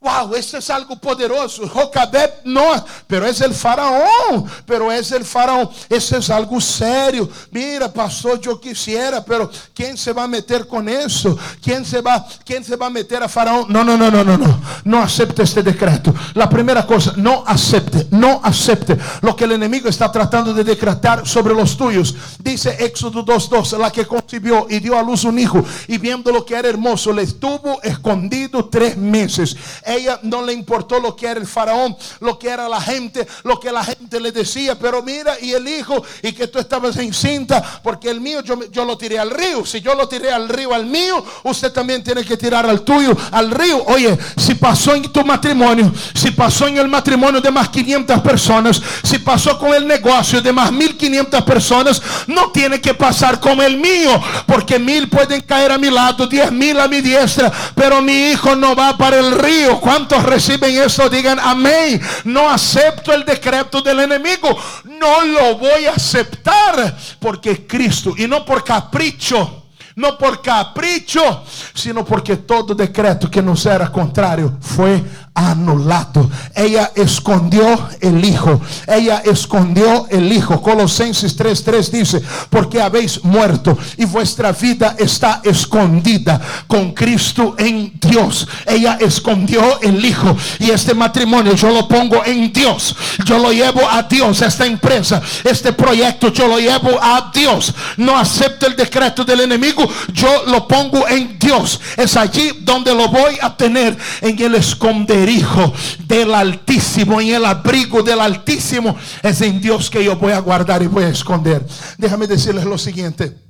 Wow, 0.00 0.32
esto 0.36 0.58
es 0.58 0.70
algo 0.70 0.94
poderoso. 0.94 1.68
Jocabed 1.68 2.30
no, 2.44 2.84
pero 3.08 3.26
es 3.26 3.40
el 3.40 3.52
faraón, 3.52 4.44
pero 4.64 4.92
es 4.92 5.10
el 5.10 5.24
faraón. 5.24 5.68
Eso 5.88 6.18
es 6.18 6.30
algo 6.30 6.60
serio. 6.60 7.28
Mira, 7.50 7.92
pastor, 7.92 8.40
yo 8.40 8.60
quisiera, 8.60 9.24
pero 9.24 9.50
¿quién 9.74 9.96
se 9.96 10.12
va 10.12 10.22
a 10.22 10.28
meter 10.28 10.68
con 10.68 10.88
eso? 10.88 11.36
¿Quién 11.60 11.84
se 11.84 12.00
va, 12.00 12.24
quién 12.44 12.62
se 12.62 12.76
va 12.76 12.86
a 12.86 12.90
meter 12.90 13.24
a 13.24 13.28
faraón? 13.28 13.66
No, 13.68 13.82
no, 13.82 13.96
no, 13.96 14.08
no, 14.08 14.22
no, 14.22 14.38
no. 14.38 14.60
No 14.84 15.02
acepte 15.02 15.42
este 15.42 15.64
decreto. 15.64 16.14
La 16.34 16.48
primera 16.48 16.86
cosa, 16.86 17.14
no 17.16 17.42
acepte, 17.44 18.06
no 18.12 18.40
acepte 18.44 18.96
lo 19.22 19.34
que 19.34 19.44
el 19.44 19.52
enemigo 19.52 19.88
está 19.88 20.12
tratando 20.12 20.54
de 20.54 20.62
decretar 20.62 21.26
sobre 21.26 21.54
los 21.54 21.76
tuyos. 21.76 22.14
Dice 22.38 22.76
Éxodo 22.78 23.24
2:2, 23.24 23.76
la 23.76 23.90
que 23.90 24.06
concibió 24.06 24.68
y 24.70 24.78
dio 24.78 24.96
a 24.96 25.02
luz 25.02 25.24
un 25.24 25.40
hijo 25.40 25.64
y 25.88 25.98
viendo 25.98 26.30
lo 26.30 26.44
que 26.44 26.54
era 26.54 26.68
hermoso, 26.68 27.12
le 27.12 27.22
estuvo 27.22 27.82
escondido 27.82 28.66
tres 28.66 28.96
meses 28.96 29.56
ella 29.88 30.20
no 30.22 30.44
le 30.44 30.52
importó 30.52 31.00
lo 31.00 31.16
que 31.16 31.26
era 31.26 31.40
el 31.40 31.46
faraón, 31.46 31.96
lo 32.20 32.38
que 32.38 32.48
era 32.48 32.68
la 32.68 32.80
gente, 32.80 33.26
lo 33.44 33.58
que 33.58 33.72
la 33.72 33.84
gente 33.84 34.20
le 34.20 34.32
decía. 34.32 34.78
Pero 34.78 35.02
mira, 35.02 35.34
y 35.40 35.52
el 35.52 35.66
hijo, 35.66 36.02
y 36.22 36.32
que 36.32 36.46
tú 36.46 36.58
estabas 36.58 36.96
encinta, 36.96 37.62
porque 37.82 38.10
el 38.10 38.20
mío 38.20 38.42
yo, 38.42 38.70
yo 38.70 38.84
lo 38.84 38.96
tiré 38.98 39.18
al 39.18 39.30
río. 39.30 39.64
Si 39.64 39.80
yo 39.80 39.94
lo 39.94 40.08
tiré 40.08 40.32
al 40.32 40.48
río 40.48 40.74
al 40.74 40.86
mío, 40.86 41.24
usted 41.44 41.72
también 41.72 42.02
tiene 42.02 42.24
que 42.24 42.36
tirar 42.36 42.66
al 42.66 42.82
tuyo 42.82 43.16
al 43.32 43.50
río. 43.50 43.82
Oye, 43.86 44.16
si 44.36 44.54
pasó 44.54 44.94
en 44.94 45.10
tu 45.12 45.24
matrimonio, 45.24 45.92
si 46.14 46.30
pasó 46.30 46.66
en 46.66 46.78
el 46.78 46.88
matrimonio 46.88 47.40
de 47.40 47.50
más 47.50 47.68
500 47.68 48.20
personas, 48.20 48.82
si 49.02 49.18
pasó 49.18 49.58
con 49.58 49.74
el 49.74 49.86
negocio 49.86 50.40
de 50.40 50.52
más 50.52 50.72
1500 50.72 51.42
personas, 51.42 52.02
no 52.26 52.50
tiene 52.50 52.80
que 52.80 52.94
pasar 52.94 53.40
con 53.40 53.60
el 53.60 53.76
mío, 53.78 54.20
porque 54.46 54.78
mil 54.78 55.08
pueden 55.08 55.40
caer 55.42 55.72
a 55.72 55.78
mi 55.78 55.90
lado, 55.90 56.26
diez 56.26 56.50
mil 56.52 56.78
a 56.80 56.88
mi 56.88 57.00
diestra, 57.00 57.52
pero 57.74 58.02
mi 58.02 58.30
hijo 58.30 58.54
no 58.54 58.74
va 58.74 58.96
para 58.96 59.18
el 59.18 59.32
río 59.32 59.77
¿Cuántos 59.80 60.22
reciben 60.22 60.76
eso? 60.82 61.08
Digan 61.08 61.38
amén. 61.38 62.00
No 62.24 62.48
acepto 62.48 63.12
el 63.12 63.24
decreto 63.24 63.80
del 63.82 64.00
enemigo. 64.00 64.56
No 64.84 65.24
lo 65.24 65.58
voy 65.58 65.86
a 65.86 65.92
aceptar 65.92 66.96
porque 67.20 67.66
Cristo 67.66 68.14
y 68.16 68.26
no 68.26 68.44
por 68.44 68.64
capricho. 68.64 69.64
No 69.96 70.16
por 70.16 70.40
capricho, 70.40 71.42
sino 71.74 72.04
porque 72.04 72.36
todo 72.36 72.72
decreto 72.72 73.28
que 73.28 73.42
nos 73.42 73.66
era 73.66 73.90
contrario 73.90 74.56
fue 74.60 75.02
anulado. 75.38 76.28
Ella 76.54 76.90
escondió 76.96 77.88
el 78.00 78.24
hijo. 78.24 78.60
Ella 78.88 79.22
escondió 79.24 80.06
el 80.10 80.32
hijo. 80.32 80.60
Colosenses 80.60 81.36
3:3 81.36 81.90
dice, 81.90 82.22
porque 82.50 82.82
habéis 82.82 83.22
muerto 83.22 83.78
y 83.96 84.04
vuestra 84.04 84.50
vida 84.50 84.96
está 84.98 85.40
escondida 85.44 86.40
con 86.66 86.92
Cristo 86.92 87.54
en 87.56 87.92
Dios. 88.00 88.48
Ella 88.66 88.98
escondió 89.00 89.80
el 89.80 90.04
hijo 90.04 90.36
y 90.58 90.70
este 90.70 90.92
matrimonio 90.92 91.54
yo 91.54 91.70
lo 91.70 91.86
pongo 91.86 92.24
en 92.24 92.52
Dios. 92.52 92.96
Yo 93.24 93.38
lo 93.38 93.52
llevo 93.52 93.88
a 93.88 94.02
Dios. 94.02 94.42
Esta 94.42 94.66
empresa, 94.66 95.22
este 95.44 95.72
proyecto 95.72 96.32
yo 96.32 96.48
lo 96.48 96.58
llevo 96.58 96.98
a 97.00 97.30
Dios. 97.32 97.72
No 97.96 98.18
acepto 98.18 98.66
el 98.66 98.74
decreto 98.74 99.24
del 99.24 99.42
enemigo. 99.42 99.88
Yo 100.12 100.44
lo 100.46 100.66
pongo 100.66 101.06
en 101.06 101.38
Dios. 101.38 101.80
Es 101.96 102.16
allí 102.16 102.58
donde 102.62 102.92
lo 102.92 103.08
voy 103.08 103.38
a 103.40 103.56
tener 103.56 103.96
en 104.20 104.42
el 104.42 104.56
esconder 104.56 105.27
hijo 105.28 105.72
del 106.06 106.34
Altísimo, 106.34 107.20
en 107.20 107.34
el 107.34 107.44
abrigo 107.44 108.02
del 108.02 108.20
Altísimo. 108.20 108.96
Es 109.22 109.40
en 109.40 109.60
Dios 109.60 109.90
que 109.90 110.04
yo 110.04 110.16
voy 110.16 110.32
a 110.32 110.40
guardar 110.40 110.82
y 110.82 110.86
voy 110.86 111.04
a 111.04 111.08
esconder. 111.08 111.66
Déjame 111.96 112.26
decirles 112.26 112.64
lo 112.64 112.78
siguiente. 112.78 113.47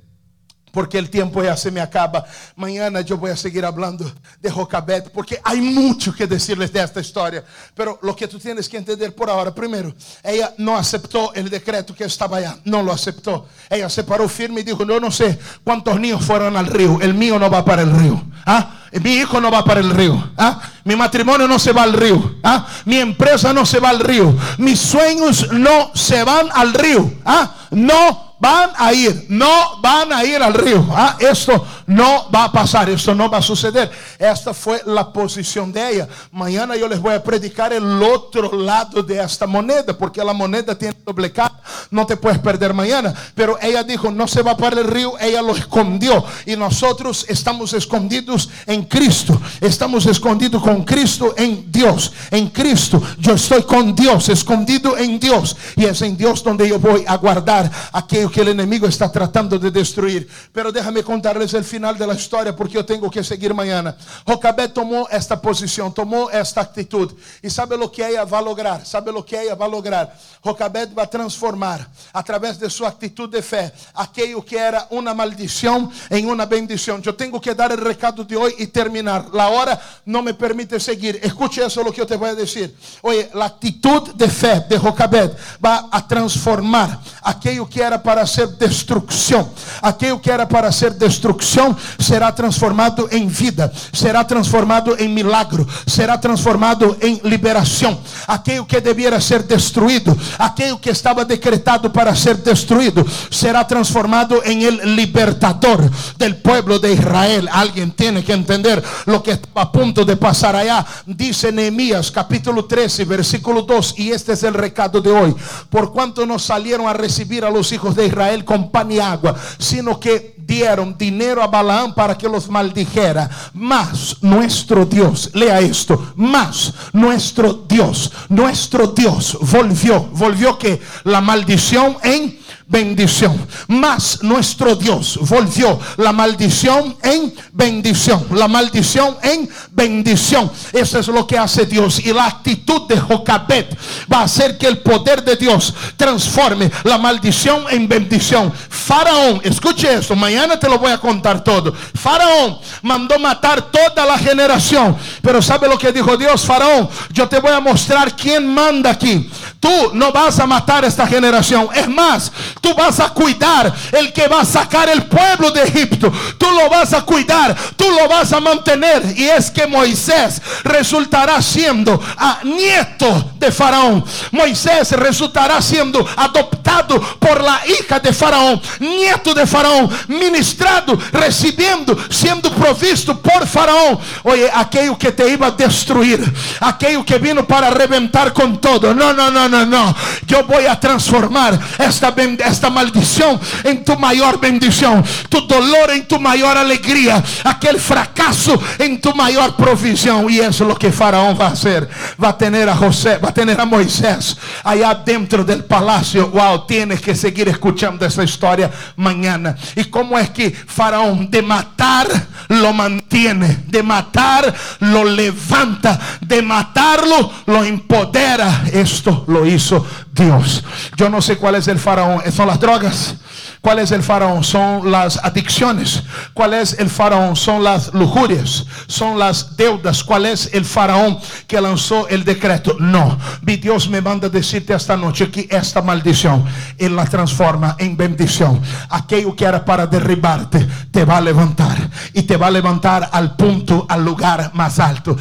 Porque 0.71 0.97
el 0.97 1.09
tiempo 1.09 1.43
ya 1.43 1.55
se 1.57 1.71
me 1.71 1.81
acaba. 1.81 2.25
Mañana 2.55 3.01
yo 3.01 3.17
voy 3.17 3.31
a 3.31 3.35
seguir 3.35 3.65
hablando 3.65 4.11
de 4.41 4.51
Jocabet, 4.51 5.11
porque 5.11 5.39
hay 5.43 5.61
mucho 5.61 6.13
que 6.13 6.27
decirles 6.27 6.71
de 6.71 6.81
esta 6.81 6.99
historia. 6.99 7.43
Pero 7.75 7.99
lo 8.01 8.15
que 8.15 8.27
tú 8.27 8.39
tienes 8.39 8.67
que 8.67 8.77
entender 8.77 9.13
por 9.13 9.29
ahora, 9.29 9.53
primero, 9.53 9.93
ella 10.23 10.53
no 10.57 10.77
aceptó 10.77 11.33
el 11.33 11.49
decreto 11.49 11.95
que 11.95 12.03
estaba 12.03 12.37
allá, 12.37 12.57
no 12.65 12.83
lo 12.83 12.91
aceptó. 12.91 13.47
Ella 13.69 13.89
se 13.89 14.03
paró 14.03 14.27
firme 14.27 14.61
y 14.61 14.63
dijo, 14.63 14.85
no, 14.85 14.99
no 14.99 15.11
sé 15.11 15.37
cuántos 15.63 15.99
niños 15.99 16.23
fueron 16.23 16.55
al 16.57 16.67
río, 16.67 16.99
el 17.01 17.13
mío 17.13 17.39
no 17.39 17.49
va 17.49 17.63
para 17.65 17.81
el 17.81 17.91
río. 17.91 18.23
¿Ah? 18.45 18.75
Mi 18.91 19.13
hijo 19.13 19.39
no 19.39 19.51
va 19.51 19.63
para 19.63 19.79
el 19.79 19.91
río. 19.91 20.31
¿Ah? 20.37 20.59
Mi 20.83 20.95
matrimonio 20.95 21.47
no 21.47 21.59
se 21.59 21.71
va 21.71 21.83
al 21.83 21.93
río. 21.93 22.37
¿Ah? 22.43 22.67
Mi 22.85 22.97
empresa 22.97 23.53
no 23.53 23.65
se 23.65 23.79
va 23.79 23.89
al 23.89 23.99
río. 23.99 24.35
Mis 24.57 24.79
sueños 24.79 25.51
no 25.51 25.91
se 25.93 26.23
van 26.23 26.49
al 26.53 26.73
río. 26.73 27.11
¿Ah? 27.25 27.55
No 27.71 28.28
van 28.39 28.71
a 28.77 28.93
ir, 28.93 29.25
no 29.29 29.79
van 29.81 30.11
a 30.13 30.23
ir 30.23 30.41
al 30.41 30.53
río. 30.53 30.85
Ah, 30.91 31.17
esto 31.19 31.65
no 31.89 32.29
va 32.29 32.45
a 32.45 32.51
pasar, 32.51 32.87
esto 32.87 33.15
no 33.15 33.29
va 33.31 33.39
a 33.39 33.41
suceder. 33.41 33.89
Esta 34.19 34.53
fue 34.53 34.79
la 34.85 35.11
posición 35.11 35.73
de 35.73 35.95
ella. 35.95 36.07
Mañana 36.31 36.75
yo 36.75 36.87
les 36.87 36.99
voy 36.99 37.15
a 37.15 37.23
predicar 37.23 37.73
el 37.73 38.03
otro 38.03 38.55
lado 38.55 39.01
de 39.01 39.19
esta 39.19 39.47
moneda, 39.47 39.97
porque 39.97 40.23
la 40.23 40.33
moneda 40.33 40.77
tiene 40.77 40.95
doble 41.03 41.31
cara, 41.31 41.59
no 41.89 42.05
te 42.05 42.15
puedes 42.15 42.37
perder 42.37 42.75
mañana. 42.75 43.11
Pero 43.33 43.57
ella 43.59 43.81
dijo, 43.81 44.11
no 44.11 44.27
se 44.27 44.43
va 44.43 44.55
para 44.55 44.79
el 44.79 44.87
río, 44.87 45.13
ella 45.19 45.41
lo 45.41 45.55
escondió. 45.55 46.23
Y 46.45 46.55
nosotros 46.55 47.25
estamos 47.27 47.73
escondidos 47.73 48.49
en 48.67 48.83
Cristo, 48.83 49.41
estamos 49.59 50.05
escondidos 50.05 50.61
con 50.61 50.83
Cristo 50.83 51.33
en 51.37 51.71
Dios, 51.71 52.13
en 52.29 52.49
Cristo. 52.49 53.01
Yo 53.17 53.33
estoy 53.33 53.63
con 53.63 53.95
Dios, 53.95 54.29
escondido 54.29 54.95
en 54.95 55.19
Dios. 55.19 55.57
Y 55.75 55.85
es 55.85 56.03
en 56.03 56.15
Dios 56.15 56.43
donde 56.43 56.69
yo 56.69 56.77
voy 56.77 57.03
a 57.07 57.17
guardar 57.17 57.71
aquello 57.93 58.29
que 58.29 58.41
el 58.41 58.49
enemigo 58.49 58.85
está 58.85 59.11
tratando 59.11 59.57
de 59.57 59.71
destruir. 59.71 60.29
Pero 60.53 60.71
déjame 60.71 61.01
contarles 61.01 61.51
el 61.55 61.63
final 61.63 61.78
final 61.79 61.95
da 61.95 62.13
história 62.13 62.51
porque 62.51 62.77
eu 62.77 62.83
tenho 62.83 63.09
que 63.09 63.23
seguir 63.23 63.51
amanhã. 63.51 63.95
Jocabé 64.27 64.67
tomou 64.67 65.07
esta 65.09 65.37
posição, 65.37 65.89
tomou 65.89 66.29
esta 66.29 66.61
atitude. 66.61 67.15
E 67.41 67.49
sabe 67.49 67.75
o 67.75 67.87
que 67.87 68.03
é 68.03 68.15
ela 68.15 68.25
vai 68.25 68.41
lograr? 68.41 68.85
Sabe 68.85 69.11
o 69.11 69.23
que 69.23 69.35
é 69.35 69.47
ela 69.47 69.55
vai 69.55 69.69
lograr? 69.69 70.13
Jocabé 70.45 70.85
vai 70.87 71.07
transformar, 71.07 71.89
através 72.13 72.57
de 72.57 72.69
sua 72.69 72.89
atitude 72.89 73.37
de 73.37 73.41
fé, 73.41 73.71
aquilo 73.93 74.41
que 74.41 74.57
era 74.57 74.87
uma 74.89 75.13
maldição 75.13 75.89
em 76.11 76.25
uma 76.25 76.45
bendição. 76.45 77.01
Eu 77.03 77.13
tenho 77.13 77.39
que 77.39 77.53
dar 77.53 77.71
o 77.71 77.87
recado 77.87 78.25
de 78.25 78.35
hoje 78.35 78.55
e 78.59 78.67
terminar. 78.67 79.25
A 79.33 79.49
hora 79.49 79.79
não 80.05 80.21
me 80.21 80.33
permite 80.33 80.79
seguir. 80.79 81.23
Escute 81.23 81.61
isso 81.61 81.81
o 81.81 81.93
que 81.93 82.01
eu 82.01 82.05
te 82.05 82.17
vou 82.17 82.35
dizer. 82.35 82.75
Oye, 83.01 83.29
a 83.33 83.45
atitude 83.45 84.13
de 84.13 84.27
fé 84.27 84.59
de 84.59 84.77
Jocabé 84.77 85.33
vai 85.59 85.83
a 85.91 86.01
transformar 86.01 87.01
aquilo 87.21 87.65
que 87.65 87.81
era 87.81 87.97
para 87.97 88.25
ser 88.25 88.47
destruição, 88.47 89.49
aquilo 89.81 90.19
que 90.19 90.29
era 90.29 90.45
para 90.45 90.71
ser 90.71 90.91
destruição 90.91 91.68
destrucción 91.69 91.99
será 91.99 92.33
transformado 92.33 93.07
en 93.11 93.27
vida, 93.27 93.71
será 93.91 94.25
transformado 94.25 94.97
en 94.97 95.13
milagro, 95.13 95.65
será 95.85 96.19
transformado 96.19 96.97
en 96.99 97.19
liberación. 97.23 97.99
Aquello 98.27 98.65
que 98.65 98.81
debiera 98.81 99.19
ser 99.21 99.47
destruido, 99.47 100.15
aquello 100.37 100.79
que 100.79 100.91
estaba 100.91 101.25
decretado 101.25 101.91
para 101.91 102.15
ser 102.15 102.37
destruido, 102.43 103.05
será 103.29 103.65
transformado 103.67 104.43
en 104.43 104.61
el 104.61 104.95
libertador 104.95 105.89
del 106.17 106.37
pueblo 106.37 106.79
de 106.79 106.93
Israel. 106.93 107.49
Alguien 107.51 107.91
tiene 107.91 108.23
que 108.23 108.33
entender 108.33 108.83
lo 109.05 109.21
que 109.21 109.31
está 109.31 109.49
a 109.55 109.71
punto 109.71 110.05
de 110.05 110.15
pasar 110.15 110.55
allá. 110.55 110.85
Dice 111.05 111.51
Nehemías 111.51 112.11
capítulo 112.11 112.65
13, 112.65 113.05
versículo 113.05 113.63
2, 113.63 113.95
y 113.97 114.11
este 114.11 114.33
es 114.33 114.43
el 114.43 114.53
recado 114.53 115.01
de 115.01 115.11
hoy. 115.11 115.35
Por 115.69 115.91
cuanto 115.91 116.25
nos 116.25 116.43
salieron 116.43 116.87
a 116.87 116.93
recibir 116.93 117.43
a 117.45 117.49
los 117.49 117.71
hijos 117.71 117.95
de 117.95 118.07
Israel 118.07 118.45
con 118.45 118.71
pan 118.71 118.91
y 118.91 118.99
agua, 118.99 119.35
sino 119.57 119.99
que 119.99 120.38
dieron 120.49 120.97
dinero 120.97 121.43
a 121.43 121.47
Balaam 121.47 121.93
para 121.93 122.17
que 122.17 122.27
los 122.27 122.49
maldijera. 122.49 123.29
Mas 123.53 124.17
nuestro 124.21 124.83
Dios, 124.83 125.29
lea 125.33 125.59
esto, 125.59 126.13
mas 126.15 126.73
nuestro 126.91 127.53
Dios, 127.53 128.11
nuestro 128.29 128.87
Dios 128.87 129.37
volvió, 129.39 130.01
volvió 130.11 130.57
que 130.57 130.81
la 131.03 131.21
maldición 131.21 131.97
en 132.01 132.38
bendición. 132.69 133.45
Mas 133.67 134.19
nuestro 134.21 134.75
Dios 134.75 135.19
volvió 135.21 135.79
la 135.97 136.13
maldición 136.13 136.95
en 137.01 137.33
bendición. 137.51 138.27
La 138.31 138.47
maldición 138.47 139.17
en 139.23 139.49
bendición. 139.71 140.49
Eso 140.71 140.99
es 140.99 141.07
lo 141.07 141.25
que 141.25 141.37
hace 141.37 141.65
Dios. 141.65 141.99
Y 141.99 142.13
la 142.13 142.27
actitud 142.27 142.87
de 142.87 142.99
Jocabet 142.99 143.75
va 144.11 144.19
a 144.19 144.23
hacer 144.23 144.57
que 144.57 144.67
el 144.67 144.77
poder 144.77 145.23
de 145.23 145.35
Dios 145.35 145.73
transforme 145.97 146.71
la 146.83 146.97
maldición 146.97 147.65
en 147.71 147.87
bendición. 147.87 148.53
Faraón, 148.69 149.41
escuche 149.43 149.91
esto, 149.91 150.15
mañana 150.15 150.59
te 150.59 150.69
lo 150.69 150.77
voy 150.77 150.91
a 150.91 150.99
contar 150.99 151.43
todo. 151.43 151.73
Faraón 151.73 152.59
mandó 152.83 153.17
matar 153.17 153.71
toda 153.71 154.05
la 154.05 154.17
generación. 154.17 154.95
Pero 155.21 155.41
¿sabe 155.41 155.67
lo 155.67 155.77
que 155.77 155.91
dijo 155.91 156.15
Dios? 156.17 156.45
Faraón, 156.45 156.87
yo 157.11 157.27
te 157.27 157.39
voy 157.39 157.51
a 157.51 157.59
mostrar 157.59 158.15
quién 158.15 158.47
manda 158.53 158.91
aquí. 158.91 159.29
Tú 159.59 159.91
no 159.93 160.11
vas 160.13 160.39
a 160.39 160.47
matar 160.47 160.85
esta 160.85 161.05
generación. 161.05 161.67
Es 161.75 161.87
más, 161.89 162.31
tú 162.61 162.73
vas 162.73 162.99
a 162.99 163.09
cuidar 163.09 163.73
el 163.91 164.13
que 164.13 164.27
va 164.27 164.41
a 164.41 164.45
sacar 164.45 164.87
el 164.87 165.03
pueblo 165.03 165.51
de 165.51 165.63
Egipto. 165.63 166.11
Tú 166.37 166.49
lo 166.51 166.69
vas 166.69 166.93
a 166.93 167.01
cuidar, 167.01 167.55
tú 167.75 167.85
lo 167.91 168.07
vas 168.07 168.31
a 168.31 168.39
mantener. 168.39 169.03
Y 169.17 169.25
es 169.25 169.51
que 169.51 169.67
Moisés 169.67 170.41
resultará 170.63 171.41
siendo 171.41 171.99
a 172.17 172.39
nieto 172.43 173.31
de 173.35 173.51
Faraón. 173.51 174.03
Moisés 174.31 174.91
resultará 174.93 175.61
siendo 175.61 176.07
adoptado 176.15 177.01
por 177.19 177.43
la 177.43 177.61
hija 177.67 177.99
de 177.99 178.13
Faraón, 178.13 178.61
nieto 178.79 179.33
de 179.33 179.45
Faraón, 179.45 179.89
ministrado, 180.07 180.97
recibiendo, 181.11 181.97
siendo 182.09 182.49
provisto 182.53 183.19
por 183.19 183.45
Faraón. 183.45 183.99
Oye, 184.23 184.49
aquello 184.53 184.97
que 184.97 185.11
te 185.11 185.29
iba 185.29 185.47
a 185.47 185.51
destruir, 185.51 186.33
aquello 186.61 187.03
que 187.03 187.17
vino 187.17 187.45
para 187.45 187.69
reventar 187.69 188.31
con 188.31 188.59
todo. 188.59 188.93
No, 188.93 189.13
no, 189.13 189.29
no, 189.29 189.48
não, 189.49 189.65
não. 189.65 189.95
Eu 190.29 190.45
vou 190.45 190.69
a 190.69 190.75
transformar 190.75 191.59
esta, 191.77 192.13
esta 192.39 192.69
maldição 192.69 193.39
em 193.65 193.75
tu 193.77 193.97
maior 193.99 194.37
bendição, 194.37 195.03
tu 195.29 195.41
dolor 195.41 195.89
em 195.91 196.01
tu 196.01 196.19
maior 196.19 196.55
alegria, 196.55 197.23
aquele 197.43 197.79
fracasso 197.79 198.51
em 198.79 198.95
tu 198.95 199.15
maior 199.15 199.53
provisão. 199.53 200.29
E 200.29 200.39
isso 200.39 200.63
é 200.63 200.67
o 200.67 200.75
que 200.75 200.91
Faraó 200.91 201.33
vai 201.33 201.49
fazer. 201.49 201.87
Vai 202.17 202.33
ter 202.33 202.69
a 202.69 202.73
José, 202.73 203.17
vai 203.17 203.31
ter 203.31 203.59
a 203.59 203.65
Moisés, 203.65 204.35
aí 204.63 204.81
dentro 205.03 205.43
do 205.43 205.63
palácio. 205.63 206.31
Uau, 206.33 206.65
tienes 206.65 206.99
que 206.99 207.15
seguir 207.15 207.47
escuchando 207.47 208.03
essa 208.03 208.23
história 208.23 208.71
amanhã. 208.97 209.55
E 209.75 209.83
como 209.85 210.17
é 210.17 210.25
que 210.25 210.51
Faraó 210.51 211.09
de 211.29 211.41
matar 211.41 212.07
lo 212.49 212.73
mantiene, 212.73 213.63
de 213.67 213.83
matar 213.83 214.53
lo 214.79 215.03
levanta, 215.03 215.99
de 216.21 216.41
matarlo 216.41 217.31
lo 217.45 217.63
empodera. 217.63 218.63
Esto 218.71 219.23
lo 219.27 219.38
hizo 219.45 219.85
Dios. 220.13 220.63
Yo 220.95 221.09
no 221.09 221.21
sé 221.21 221.37
cuál 221.37 221.55
es 221.55 221.67
el 221.67 221.79
faraón. 221.79 222.21
Son 222.31 222.47
las 222.47 222.59
drogas. 222.59 223.15
¿Cuál 223.61 223.79
es 223.79 223.91
el 223.91 224.03
faraón? 224.03 224.43
Son 224.43 224.89
las 224.89 225.17
adicciones. 225.23 226.03
¿Cuál 226.33 226.53
es 226.53 226.79
el 226.79 226.89
faraón? 226.89 227.35
Son 227.35 227.63
las 227.63 227.93
lujurias. 227.93 228.65
Son 228.87 229.19
las 229.19 229.57
deudas. 229.57 230.03
¿Cuál 230.03 230.25
es 230.25 230.49
el 230.53 230.63
faraón 230.63 231.19
que 231.47 231.59
lanzó 231.59 232.07
el 232.07 232.23
decreto? 232.23 232.77
No. 232.79 233.17
Mi 233.41 233.57
Dios 233.57 233.89
me 233.89 234.01
manda 234.01 234.29
decirte 234.29 234.73
esta 234.73 234.95
noche 234.95 235.29
que 235.29 235.47
esta 235.49 235.81
maldición 235.81 236.45
Él 236.77 236.95
la 236.95 237.05
transforma 237.05 237.75
en 237.79 237.97
bendición. 237.97 238.61
Aquello 238.89 239.35
que 239.35 239.45
era 239.45 239.63
para 239.65 239.87
derribarte 239.87 240.65
te 240.91 241.03
va 241.03 241.17
a 241.17 241.21
levantar. 241.21 241.89
Y 242.13 242.23
te 242.23 242.37
va 242.37 242.47
a 242.47 242.51
levantar 242.51 243.09
al 243.11 243.35
punto, 243.35 243.85
al 243.89 244.05
lugar 244.05 244.51
más 244.53 244.79
alto. 244.79 245.17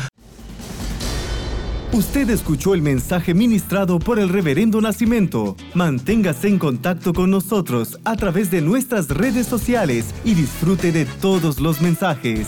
Usted 1.98 2.30
escuchó 2.30 2.72
el 2.74 2.80
mensaje 2.80 3.34
ministrado 3.34 3.98
por 3.98 4.20
el 4.20 4.28
Reverendo 4.28 4.80
Nacimiento. 4.80 5.56
Manténgase 5.74 6.46
en 6.46 6.60
contacto 6.60 7.12
con 7.12 7.28
nosotros 7.28 7.98
a 8.04 8.14
través 8.14 8.52
de 8.52 8.60
nuestras 8.60 9.08
redes 9.08 9.48
sociales 9.48 10.14
y 10.24 10.34
disfrute 10.34 10.92
de 10.92 11.06
todos 11.06 11.58
los 11.58 11.80
mensajes. 11.80 12.46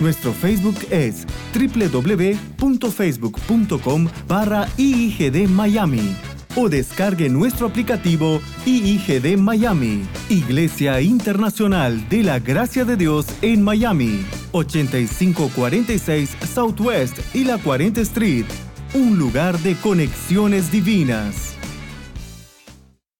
Nuestro 0.00 0.32
Facebook 0.32 0.74
es 0.90 1.28
www.facebook.com 1.54 4.08
barra 4.26 4.68
IIGD 4.76 5.48
Miami 5.48 6.16
o 6.56 6.68
descargue 6.68 7.28
nuestro 7.28 7.68
aplicativo 7.68 8.40
IIGD 8.66 9.38
Miami, 9.38 10.02
Iglesia 10.28 11.00
Internacional 11.00 12.08
de 12.08 12.22
la 12.22 12.38
Gracia 12.40 12.84
de 12.84 12.96
Dios 12.96 13.26
en 13.42 13.62
Miami, 13.62 14.24
8546 14.52 16.36
Southwest 16.52 17.18
y 17.34 17.44
la 17.44 17.58
40 17.58 18.00
Street, 18.02 18.46
un 18.94 19.18
lugar 19.18 19.58
de 19.60 19.74
conexiones 19.76 20.70
divinas. 20.70 21.56